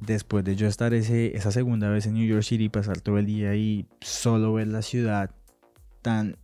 después 0.00 0.44
de 0.44 0.56
yo 0.56 0.66
estar 0.66 0.94
ese, 0.94 1.36
esa 1.36 1.50
segunda 1.50 1.88
vez 1.88 2.06
en 2.06 2.14
New 2.14 2.26
York 2.26 2.44
City, 2.44 2.68
pasar 2.68 3.00
todo 3.00 3.18
el 3.18 3.26
día 3.26 3.54
y 3.54 3.86
solo 4.00 4.54
ver 4.54 4.68
la 4.68 4.82
ciudad 4.82 5.30
tan, 6.02 6.36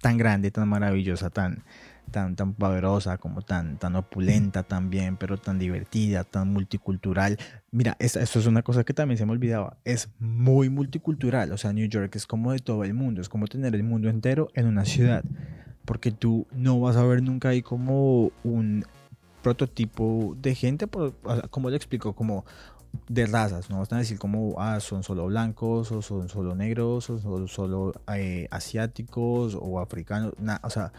tan 0.00 0.16
grande, 0.16 0.50
tan 0.50 0.68
maravillosa, 0.68 1.30
tan, 1.30 1.62
tan, 2.10 2.36
tan 2.36 2.54
poderosa, 2.54 3.18
como 3.18 3.42
tan, 3.42 3.78
tan 3.78 3.96
opulenta 3.96 4.62
también, 4.62 5.16
pero 5.16 5.36
tan 5.36 5.58
divertida, 5.58 6.24
tan 6.24 6.52
multicultural. 6.52 7.36
Mira, 7.70 7.96
esto 7.98 8.20
es 8.20 8.46
una 8.46 8.62
cosa 8.62 8.84
que 8.84 8.94
también 8.94 9.18
se 9.18 9.26
me 9.26 9.32
olvidaba. 9.32 9.76
Es 9.84 10.08
muy 10.18 10.70
multicultural. 10.70 11.52
O 11.52 11.58
sea, 11.58 11.72
New 11.72 11.86
York 11.86 12.16
es 12.16 12.26
como 12.26 12.52
de 12.52 12.58
todo 12.58 12.84
el 12.84 12.94
mundo. 12.94 13.20
Es 13.20 13.28
como 13.28 13.46
tener 13.46 13.74
el 13.74 13.82
mundo 13.82 14.08
entero 14.08 14.48
en 14.54 14.66
una 14.66 14.84
ciudad. 14.84 15.22
Porque 15.84 16.10
tú 16.10 16.46
no 16.52 16.80
vas 16.80 16.96
a 16.96 17.04
ver 17.04 17.22
nunca 17.22 17.50
ahí 17.50 17.62
como 17.62 18.30
un 18.44 18.84
prototipo 19.42 20.36
de 20.40 20.54
gente, 20.54 20.86
como 21.50 21.70
le 21.70 21.76
explico, 21.76 22.12
como 22.12 22.44
de 23.08 23.26
razas, 23.26 23.70
no 23.70 23.78
vas 23.78 23.92
a 23.92 23.98
decir 23.98 24.18
como, 24.18 24.54
ah, 24.58 24.80
son 24.80 25.02
solo 25.02 25.26
blancos, 25.26 25.92
o 25.92 26.02
son 26.02 26.28
solo 26.28 26.54
negros, 26.54 27.08
o 27.10 27.18
son 27.18 27.48
solo 27.48 27.92
eh, 28.14 28.48
asiáticos, 28.50 29.56
o 29.60 29.80
africanos, 29.80 30.34
nada, 30.38 30.60
o 30.64 30.70
sea, 30.70 30.92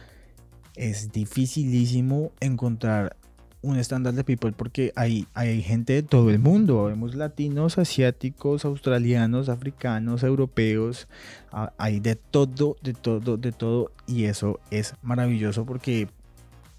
es 0.76 1.12
dificilísimo 1.12 2.32
encontrar 2.40 3.18
un 3.62 3.78
estándar 3.78 4.14
de 4.14 4.24
people 4.24 4.52
porque 4.52 4.92
hay, 4.96 5.28
hay 5.34 5.62
gente 5.62 5.94
de 5.94 6.04
todo 6.04 6.30
el 6.30 6.40
mundo. 6.40 6.86
Vemos 6.86 7.16
latinos, 7.16 7.78
asiáticos, 7.78 8.66
australianos, 8.66 9.50
africanos, 9.50 10.24
europeos. 10.24 11.08
Hay 11.78 12.00
de 12.00 12.16
todo, 12.16 12.78
de 12.82 12.94
todo, 12.94 13.38
de 13.38 13.52
todo. 13.52 13.92
Y 14.08 14.26
eso 14.26 14.60
es 14.72 14.96
maravilloso 15.02 15.66
porque, 15.66 16.08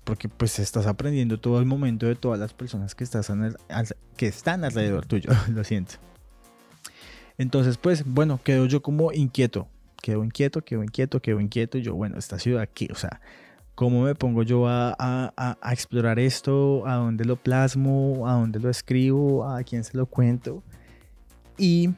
porque 0.05 0.29
pues 0.29 0.59
estás 0.59 0.87
aprendiendo 0.87 1.39
todo 1.39 1.61
el 1.61 1.67
momento 1.67 2.07
de 2.07 2.17
todas 2.17 2.39
las 2.39 2.53
personas 2.53 2.95
que, 2.95 3.05
estás 3.05 3.31
que 4.17 4.27
están 4.27 4.65
alrededor 4.65 5.07
tuyo. 5.07 5.31
Lo 5.49 5.63
siento. 5.63 5.95
Entonces, 7.39 7.79
pues 7.79 8.05
bueno, 8.05 8.41
quedo 8.43 8.67
yo 8.67 8.83
como 8.83 9.13
inquieto. 9.13 9.69
Quedo 10.01 10.25
inquieto, 10.25 10.65
quedo 10.65 10.83
inquieto, 10.83 11.23
quedo 11.23 11.41
inquieto. 11.41 11.79
Yo, 11.79 11.95
bueno, 11.95 12.19
esta 12.19 12.41
ciudad 12.41 12.61
aquí, 12.61 12.89
o 12.91 12.97
sea, 12.97 13.21
¿Cómo 13.75 14.03
me 14.03 14.15
pongo 14.15 14.43
yo 14.43 14.67
a, 14.69 15.33
explorar 15.71 16.19
esto? 16.19 16.87
¿A 16.87 16.97
dónde 16.97 17.25
lo 17.25 17.37
plasmo? 17.37 18.29
¿A 18.29 18.35
dónde 18.35 18.61
lo 18.61 18.69
escribo? 18.69 19.49
¿A 19.49 19.63
quién 19.63 19.83
se 19.83 19.97
lo 19.97 20.07
cuento? 20.07 20.63
Y 21.57 21.91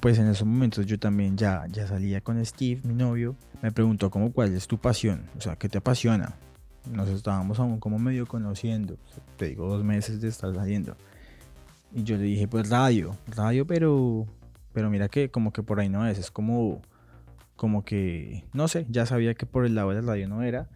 pues 0.00 0.18
en 0.18 0.28
esos 0.28 0.46
momentos 0.46 0.86
yo 0.86 0.98
también 0.98 1.36
ya, 1.36 1.66
ya 1.70 1.86
salía 1.86 2.20
con 2.20 2.44
Steve, 2.44 2.80
mi 2.84 2.94
novio. 2.94 3.34
Me 3.60 3.72
preguntó 3.72 4.10
como 4.10 4.30
cuál 4.32 4.54
es 4.54 4.66
tu 4.68 4.78
pasión, 4.78 5.24
o 5.36 5.40
sea, 5.40 5.56
¿qué 5.56 5.68
te 5.68 5.78
apasiona? 5.78 6.36
Nos 6.90 7.08
estábamos 7.08 7.58
aún 7.58 7.80
como 7.80 7.98
medio 7.98 8.26
conociendo, 8.26 8.96
te 9.36 9.46
digo 9.46 9.66
dos 9.68 9.82
meses 9.82 10.20
de 10.20 10.28
estar 10.28 10.54
saliendo. 10.54 10.96
Y 11.92 12.04
yo 12.04 12.16
le 12.16 12.24
dije, 12.24 12.46
pues 12.46 12.68
radio, 12.68 13.16
radio, 13.26 13.66
pero, 13.66 14.26
pero 14.72 14.90
mira 14.90 15.08
que 15.08 15.30
como 15.30 15.52
que 15.52 15.62
por 15.62 15.80
ahí 15.80 15.88
no 15.88 16.06
es, 16.06 16.18
es 16.18 16.30
como, 16.30 16.82
como 17.56 17.84
que, 17.84 18.44
no 18.52 18.68
sé, 18.68 18.86
ya 18.88 19.06
sabía 19.06 19.34
que 19.34 19.46
por 19.46 19.64
el 19.64 19.74
lado 19.74 19.90
de 19.90 19.96
la 19.96 20.02
radio 20.02 20.28
no 20.28 20.42
era. 20.42 20.68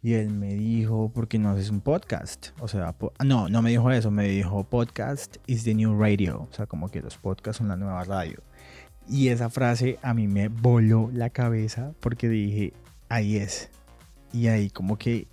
Y 0.00 0.14
él 0.14 0.30
me 0.30 0.54
dijo, 0.54 1.10
¿por 1.12 1.26
qué 1.26 1.38
no 1.38 1.50
haces 1.50 1.70
un 1.70 1.80
podcast? 1.80 2.50
O 2.60 2.68
sea, 2.68 2.94
no, 3.24 3.48
no 3.48 3.62
me 3.62 3.70
dijo 3.70 3.90
eso, 3.90 4.12
me 4.12 4.28
dijo, 4.28 4.62
podcast 4.62 5.38
is 5.46 5.64
the 5.64 5.74
new 5.74 5.98
radio. 6.00 6.46
O 6.48 6.54
sea, 6.54 6.66
como 6.66 6.88
que 6.88 7.02
los 7.02 7.16
podcasts 7.18 7.58
son 7.58 7.68
la 7.68 7.76
nueva 7.76 8.04
radio. 8.04 8.40
Y 9.08 9.28
esa 9.28 9.50
frase 9.50 9.98
a 10.02 10.14
mí 10.14 10.28
me 10.28 10.48
voló 10.48 11.10
la 11.12 11.30
cabeza 11.30 11.94
porque 11.98 12.28
dije, 12.28 12.74
ahí 13.08 13.38
es. 13.38 13.70
Y 14.32 14.46
ahí 14.46 14.70
como 14.70 14.98
que 14.98 15.26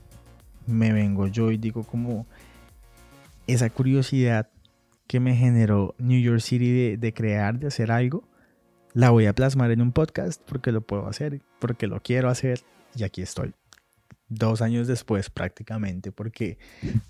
me 0.65 0.91
vengo 0.91 1.27
yo 1.27 1.51
y 1.51 1.57
digo 1.57 1.83
como 1.83 2.25
esa 3.45 3.69
curiosidad 3.69 4.49
que 5.05 5.19
me 5.19 5.35
generó 5.35 5.93
New 5.99 6.19
York 6.19 6.39
City 6.39 6.71
de, 6.71 6.97
de 6.97 7.13
crear, 7.13 7.59
de 7.59 7.67
hacer 7.67 7.91
algo, 7.91 8.23
la 8.93 9.11
voy 9.11 9.27
a 9.27 9.35
plasmar 9.35 9.69
en 9.69 9.81
un 9.81 9.91
podcast 9.91 10.41
porque 10.43 10.71
lo 10.71 10.81
puedo 10.81 11.07
hacer, 11.07 11.41
porque 11.59 11.85
lo 11.85 12.01
quiero 12.01 12.29
hacer 12.29 12.61
y 12.95 13.03
aquí 13.03 13.21
estoy 13.21 13.53
dos 14.27 14.61
años 14.61 14.87
después 14.87 15.29
prácticamente, 15.29 16.11
porque 16.11 16.57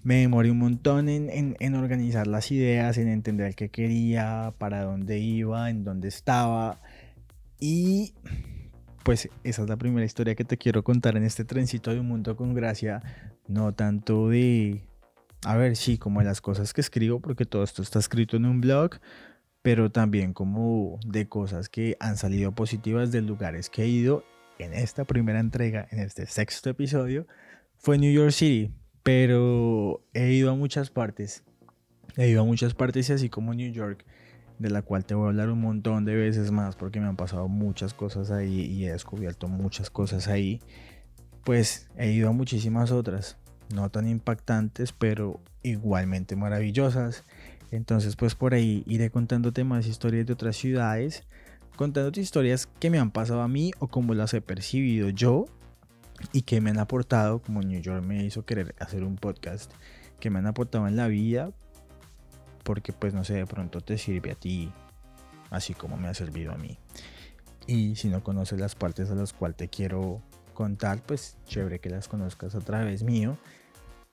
me 0.03 0.15
demoré 0.15 0.51
un 0.51 0.59
montón 0.59 1.07
en, 1.09 1.75
organizar 1.75 2.27
las 2.27 2.51
ideas, 2.51 2.97
en 2.97 3.07
entender 3.07 3.55
qué 3.55 3.69
quería, 3.69 4.53
para 4.57 4.83
dónde 4.83 5.19
iba, 5.19 5.69
en 5.69 5.83
dónde 5.83 6.07
estaba. 6.07 6.81
Y 7.59 8.13
pues 9.03 9.29
esa 9.43 9.61
es 9.61 9.69
la 9.69 9.77
primera 9.77 10.05
historia 10.05 10.35
que 10.35 10.43
te 10.45 10.57
quiero 10.57 10.83
contar 10.83 11.15
en 11.15 11.23
este 11.23 11.45
trencito 11.45 11.91
de 11.91 11.99
un 11.99 12.07
mundo 12.07 12.35
con 12.35 12.53
gracia, 12.53 13.01
no 13.47 13.73
tanto 13.73 14.29
de, 14.29 14.81
a 15.45 15.55
ver, 15.55 15.75
sí, 15.75 15.97
como 15.97 16.19
de 16.19 16.25
las 16.25 16.41
cosas 16.41 16.73
que 16.73 16.81
escribo, 16.81 17.19
porque 17.19 17.45
todo 17.45 17.63
esto 17.63 17.81
está 17.81 17.99
escrito 17.99 18.35
en 18.35 18.45
un 18.45 18.61
blog, 18.61 18.99
pero 19.61 19.91
también 19.91 20.33
como 20.33 20.99
de 21.05 21.27
cosas 21.27 21.69
que 21.69 21.97
han 21.99 22.17
salido 22.17 22.51
positivas 22.51 23.11
de 23.11 23.21
lugares 23.21 23.69
que 23.69 23.83
he 23.83 23.87
ido 23.87 24.23
en 24.59 24.73
esta 24.73 25.05
primera 25.05 25.39
entrega, 25.39 25.87
en 25.91 25.99
este 25.99 26.25
sexto 26.25 26.69
episodio, 26.69 27.27
fue 27.77 27.97
New 27.97 28.11
York 28.11 28.31
City, 28.31 28.73
pero 29.03 30.03
he 30.13 30.31
ido 30.31 30.51
a 30.51 30.55
muchas 30.55 30.89
partes. 30.89 31.43
He 32.17 32.29
ido 32.29 32.41
a 32.41 32.45
muchas 32.45 32.73
partes 32.73 33.09
y 33.09 33.13
así 33.13 33.29
como 33.29 33.53
New 33.53 33.71
York, 33.71 34.05
de 34.59 34.69
la 34.69 34.81
cual 34.81 35.05
te 35.05 35.15
voy 35.15 35.25
a 35.25 35.29
hablar 35.29 35.49
un 35.49 35.61
montón 35.61 36.05
de 36.05 36.15
veces 36.15 36.51
más 36.51 36.75
porque 36.75 36.99
me 36.99 37.07
han 37.07 37.17
pasado 37.17 37.47
muchas 37.47 37.93
cosas 37.93 38.31
ahí 38.31 38.61
y 38.61 38.85
he 38.85 38.91
descubierto 38.91 39.47
muchas 39.47 39.89
cosas 39.89 40.27
ahí. 40.27 40.61
Pues 41.43 41.87
he 41.97 42.11
ido 42.11 42.29
a 42.29 42.31
muchísimas 42.31 42.91
otras, 42.91 43.37
no 43.73 43.89
tan 43.89 44.07
impactantes, 44.07 44.93
pero 44.93 45.41
igualmente 45.61 46.35
maravillosas. 46.35 47.23
Entonces, 47.71 48.15
pues 48.15 48.35
por 48.35 48.53
ahí 48.53 48.83
iré 48.87 49.09
contándote 49.09 49.63
más 49.63 49.85
historias 49.85 50.25
de 50.25 50.33
otras 50.33 50.55
ciudades 50.55 51.27
contándote 51.75 52.21
historias 52.21 52.67
que 52.79 52.89
me 52.89 52.99
han 52.99 53.11
pasado 53.11 53.41
a 53.41 53.47
mí 53.47 53.71
o 53.79 53.87
como 53.87 54.13
las 54.13 54.33
he 54.33 54.41
percibido 54.41 55.09
yo 55.09 55.45
y 56.31 56.43
que 56.43 56.61
me 56.61 56.69
han 56.69 56.79
aportado, 56.79 57.39
como 57.39 57.61
New 57.61 57.81
York 57.81 58.03
me 58.03 58.23
hizo 58.23 58.45
querer 58.45 58.75
hacer 58.79 59.03
un 59.03 59.15
podcast, 59.15 59.71
que 60.19 60.29
me 60.29 60.39
han 60.39 60.47
aportado 60.47 60.87
en 60.87 60.95
la 60.95 61.07
vida, 61.07 61.51
porque 62.63 62.93
pues 62.93 63.13
no 63.13 63.23
sé, 63.23 63.35
de 63.35 63.45
pronto 63.45 63.81
te 63.81 63.97
sirve 63.97 64.31
a 64.31 64.35
ti, 64.35 64.71
así 65.49 65.73
como 65.73 65.97
me 65.97 66.07
ha 66.07 66.13
servido 66.13 66.51
a 66.51 66.57
mí. 66.57 66.77
Y 67.67 67.95
si 67.95 68.09
no 68.09 68.23
conoces 68.23 68.59
las 68.59 68.75
partes 68.75 69.09
a 69.11 69.15
las 69.15 69.33
cuales 69.33 69.57
te 69.57 69.67
quiero 69.67 70.21
contar, 70.53 71.01
pues 71.01 71.37
chévere 71.45 71.79
que 71.79 71.89
las 71.89 72.07
conozcas 72.07 72.55
a 72.55 72.59
través 72.59 73.03
mío 73.03 73.37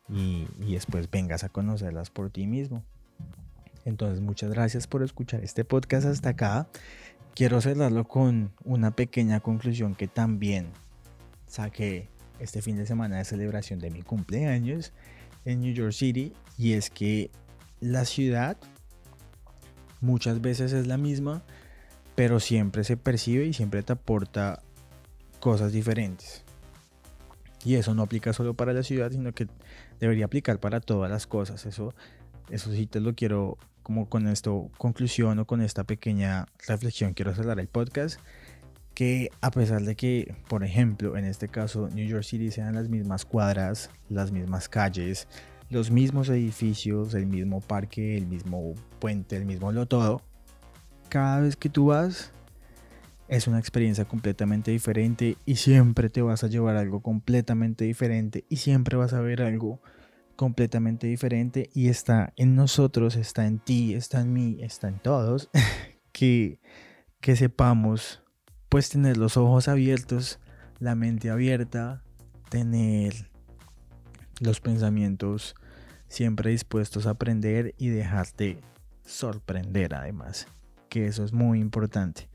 y, 0.09 0.47
y 0.61 0.75
después 0.75 1.11
vengas 1.11 1.45
a 1.45 1.49
conocerlas 1.49 2.11
por 2.11 2.31
ti 2.31 2.47
mismo. 2.47 2.83
Entonces 3.85 4.21
muchas 4.21 4.51
gracias 4.51 4.87
por 4.87 5.03
escuchar 5.03 5.43
este 5.43 5.65
podcast 5.65 6.07
hasta 6.07 6.31
acá 6.31 6.69
quiero 7.35 7.61
cerrarlo 7.61 8.05
con 8.07 8.53
una 8.65 8.91
pequeña 8.91 9.41
conclusión 9.41 9.95
que 9.95 10.09
también 10.09 10.69
saqué 11.47 12.09
este 12.39 12.63
fin 12.63 12.77
de 12.77 12.87
semana 12.87 13.19
de 13.19 13.25
celebración 13.25 13.79
de 13.79 13.91
mi 13.91 14.03
cumpleaños 14.03 14.93
en 15.45 15.61
New 15.61 15.73
York 15.73 15.93
City 15.93 16.33
y 16.59 16.73
es 16.73 16.91
que 16.91 17.31
la 17.81 18.05
ciudad 18.05 18.57
muchas 20.01 20.41
veces 20.41 20.73
es 20.73 20.87
la 20.87 20.97
misma 20.97 21.43
pero 22.15 22.41
siempre 22.41 22.85
se 22.85 22.97
percibe 22.97 23.47
y 23.47 23.53
siempre 23.53 23.83
te 23.83 23.95
aporta 23.95 24.63
cosas 25.41 25.73
diferentes. 25.73 26.45
Y 27.65 27.77
eso 27.77 27.95
no 27.95 28.03
aplica 28.03 28.33
solo 28.33 28.55
para 28.55 28.73
la 28.73 28.83
ciudad 28.83 29.11
sino 29.11 29.33
que 29.33 29.49
debería 29.99 30.27
aplicar 30.27 30.59
para 30.59 30.81
todas 30.81 31.11
las 31.11 31.27
cosas. 31.27 31.65
Eso 31.65 31.95
eso 32.51 32.73
sí 32.73 32.87
te 32.87 33.01
lo 33.01 33.15
quiero 33.15 33.57
como 33.83 34.09
con 34.09 34.29
esto 34.29 34.71
conclusión 34.79 35.39
o 35.39 35.47
con 35.47 35.61
esta 35.61 35.85
pequeña 35.85 36.47
reflexión 36.67 37.15
quiero 37.15 37.35
cerrar 37.35 37.59
el 37.61 37.69
podcast 37.69 38.21
que 38.95 39.31
a 39.41 39.51
pesar 39.51 39.83
de 39.83 39.97
que 39.97 40.35
por 40.49 40.65
ejemplo 40.65 41.17
en 41.17 41.25
este 41.25 41.49
caso 41.49 41.89
New 41.89 42.07
York 42.07 42.25
City 42.25 42.51
sean 42.51 42.75
las 42.75 42.89
mismas 42.89 43.25
cuadras 43.25 43.91
las 44.09 44.33
mismas 44.33 44.69
calles 44.69 45.29
los 45.71 45.91
mismos 45.91 46.29
edificios 46.29 47.15
el 47.15 47.27
mismo 47.27 47.61
parque 47.61 48.17
el 48.17 48.27
mismo 48.27 48.75
puente 48.99 49.37
el 49.37 49.45
mismo 49.45 49.73
lo 49.73 49.87
todo 49.87 50.23
cada 51.09 51.41
vez 51.41 51.57
que 51.57 51.69
tú 51.69 51.87
vas 51.87 52.33
es 53.29 53.47
una 53.47 53.59
experiencia 53.59 54.05
completamente 54.05 54.71
diferente 54.71 55.39
y 55.47 55.57
siempre 55.57 56.11
te 56.11 56.21
vas 56.21 56.45
a 56.45 56.49
llevar 56.49 56.77
algo 56.77 57.01
completamente 57.01 57.87
diferente 57.87 58.45
y 58.51 58.57
siempre 58.57 58.97
vas 58.97 59.15
a 59.15 59.21
ver 59.21 59.41
algo 59.41 59.81
completamente 60.37 61.07
diferente 61.07 61.71
y 61.75 61.89
está 61.89 62.33
en 62.37 62.55
nosotros, 62.55 63.17
está 63.17 63.47
en 63.47 63.59
ti, 63.59 63.95
está 63.95 64.21
en 64.21 64.33
mí, 64.33 64.59
está 64.61 64.89
en 64.89 64.99
todos, 64.99 65.51
que, 66.13 66.61
que 67.21 67.37
sepamos 67.37 68.23
pues 68.69 68.89
tener 68.89 69.17
los 69.17 69.37
ojos 69.37 69.69
abiertos, 69.69 70.41
la 70.79 70.95
mente 70.95 71.31
abierta, 71.31 72.03
tener 72.49 73.31
los 74.41 74.61
pensamientos 74.61 75.55
siempre 76.09 76.51
dispuestos 76.51 77.07
a 77.07 77.11
aprender 77.11 77.75
y 77.79 77.89
dejarte 77.89 78.61
sorprender 79.05 79.95
además, 79.95 80.47
que 80.89 81.07
eso 81.07 81.25
es 81.25 81.33
muy 81.33 81.61
importante. 81.61 82.29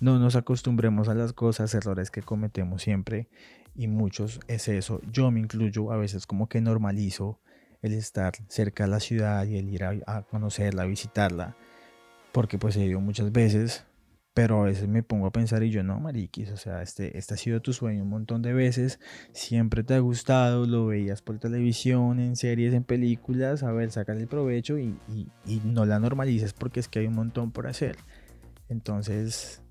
No 0.00 0.18
nos 0.18 0.34
acostumbremos 0.34 1.08
a 1.08 1.14
las 1.14 1.34
cosas, 1.34 1.74
errores 1.74 2.10
que 2.10 2.22
cometemos 2.22 2.82
siempre 2.82 3.28
y 3.74 3.86
muchos 3.86 4.40
es 4.48 4.68
eso. 4.68 5.00
Yo 5.12 5.30
me 5.30 5.40
incluyo 5.40 5.92
a 5.92 5.96
veces 5.96 6.26
como 6.26 6.48
que 6.48 6.60
normalizo 6.60 7.40
el 7.82 7.92
estar 7.92 8.32
cerca 8.48 8.84
de 8.84 8.90
la 8.90 9.00
ciudad 9.00 9.46
y 9.46 9.58
el 9.58 9.68
ir 9.68 9.84
a, 9.84 10.22
conocerla, 10.22 10.82
a 10.82 10.86
visitarla, 10.86 11.56
porque 12.32 12.58
pues 12.58 12.76
he 12.76 12.84
ido 12.84 13.00
muchas 13.00 13.30
veces, 13.32 13.84
pero 14.34 14.62
a 14.62 14.64
veces 14.64 14.88
me 14.88 15.02
pongo 15.02 15.26
a 15.26 15.32
pensar 15.32 15.62
y 15.62 15.70
yo 15.70 15.82
no, 15.82 15.98
mariquis, 15.98 16.50
o 16.50 16.56
sea, 16.56 16.82
este, 16.82 17.16
este 17.18 17.34
ha 17.34 17.36
sido 17.36 17.60
tu 17.60 17.72
sueño 17.72 18.02
un 18.02 18.10
montón 18.10 18.42
de 18.42 18.52
veces, 18.52 19.00
siempre 19.32 19.82
te 19.82 19.94
ha 19.94 19.98
gustado, 19.98 20.66
lo 20.66 20.86
veías 20.86 21.22
por 21.22 21.38
televisión, 21.38 22.20
en 22.20 22.36
series, 22.36 22.74
en 22.74 22.84
películas, 22.84 23.62
a 23.62 23.72
ver, 23.72 23.90
saca 23.90 24.12
el 24.12 24.28
provecho 24.28 24.78
y, 24.78 24.96
y 25.46 25.60
no 25.64 25.84
la 25.84 25.98
normalices 25.98 26.52
porque 26.52 26.80
es 26.80 26.88
que 26.88 27.00
hay 27.00 27.06
un 27.06 27.14
montón 27.14 27.50
por 27.50 27.66
hacer. 27.66 27.96
Entonces, 28.68 29.62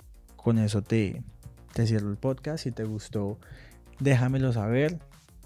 con 0.44 0.58
eso 0.58 0.82
te, 0.82 1.22
te 1.74 1.86
cierro 1.86 2.10
el 2.10 2.18
podcast. 2.18 2.64
Si 2.64 2.72
te 2.72 2.84
gustó, 2.84 3.38
déjamelo 4.00 4.54
saber. 4.54 5.00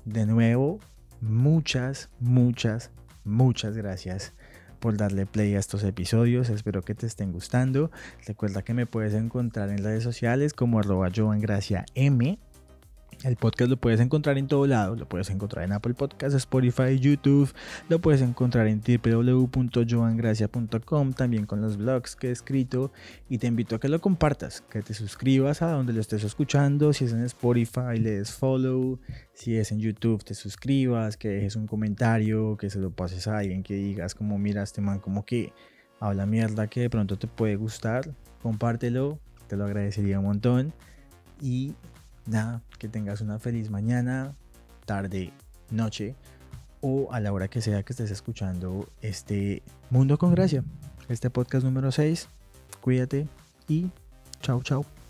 De 0.06 0.26
nuevo, 0.26 0.80
muchas, 1.22 2.10
muchas, 2.20 2.92
muchas 3.24 3.78
gracias 3.78 4.34
por 4.80 4.98
darle 4.98 5.26
play 5.26 5.56
a 5.56 5.60
estos 5.60 5.84
episodios. 5.84 6.50
Espero 6.50 6.82
que 6.82 6.94
te 6.94 7.08
estén 7.08 7.32
gustando. 7.32 7.90
Recuerda 8.28 8.64
que 8.64 8.74
me 8.74 8.86
puedes 8.86 9.14
encontrar 9.14 9.70
en 9.70 9.78
redes 9.78 10.04
sociales 10.04 10.54
como 10.54 10.80
arroba 10.80 11.10
M 11.96 12.40
el 13.24 13.38
podcast 13.38 13.70
lo 13.70 13.78
puedes 13.78 14.00
encontrar 14.00 14.38
en 14.38 14.48
todo 14.48 14.68
lado, 14.68 14.96
lo 14.96 15.08
puedes 15.08 15.30
encontrar 15.30 15.66
en 15.66 15.72
Apple 15.72 15.94
Podcasts, 15.94 16.36
Spotify, 16.36 17.00
YouTube, 17.00 17.54
lo 17.90 18.00
puedes 18.00 18.22
encontrar 18.22 18.68
en 18.68 18.82
www.joangracia.com, 18.82 21.14
también 21.14 21.46
con 21.46 21.62
los 21.62 21.78
blogs 21.78 22.16
que 22.16 22.30
he 22.30 22.32
escrito 22.32 22.92
y 23.30 23.38
te 23.38 23.48
invito 23.48 23.76
a 23.76 23.80
que 23.80 23.88
lo 23.88 24.02
compartas, 24.02 24.62
que 24.70 24.82
te 24.82 24.94
suscribas 24.94 25.62
a 25.62 25.72
donde 25.72 25.94
lo 25.94 26.02
estés 26.02 26.24
escuchando, 26.24 26.94
si 26.94 27.06
es 27.06 27.14
en 27.14 27.24
Spotify 27.24 27.98
le 27.98 28.18
des 28.18 28.32
follow, 28.32 29.00
si 29.34 29.56
es 29.56 29.72
en 29.72 29.80
YouTube 29.80 30.24
te 30.24 30.34
suscribas, 30.34 31.18
que 31.18 31.30
dejes 31.30 31.56
un 31.56 31.68
comentario, 31.68 32.58
que 32.58 32.70
se 32.70 32.80
lo 32.80 32.92
pases 32.92 33.28
a 33.28 33.38
alguien, 33.38 33.64
que 33.64 33.76
digas 33.76 34.16
como 34.16 34.38
mira 34.38 34.64
este 34.64 34.82
man 34.82 35.00
como 35.00 35.26
que 35.26 35.54
habla 36.00 36.26
mierda 36.26 36.68
que 36.68 36.82
de 36.82 36.90
pronto 36.90 37.18
te 37.18 37.28
puede 37.28 37.56
gustar, 37.56 38.14
compártelo, 38.42 39.20
te 39.48 39.56
lo 39.56 39.66
agradecería 39.66 40.20
un 40.20 40.26
montón 40.26 40.74
y 41.42 41.74
nada, 42.26 42.62
que 42.80 42.88
tengas 42.88 43.22
una 43.22 43.40
feliz 43.40 43.70
mañana, 43.70 44.36
tarde, 44.86 45.32
noche 45.70 46.16
o 46.82 47.12
a 47.14 47.20
la 47.20 47.32
hora 47.32 47.48
que 47.48 47.62
sea 47.62 47.84
que 47.84 47.94
estés 47.94 48.12
escuchando 48.12 48.90
este 49.02 49.64
Mundo 49.90 50.18
con 50.18 50.32
Gracia, 50.32 50.64
este 51.10 51.30
podcast 51.30 51.64
número 51.64 51.92
6. 51.92 52.28
Cuídate 52.82 53.28
y 53.68 53.90
chao, 54.42 54.62
chao. 54.62 55.03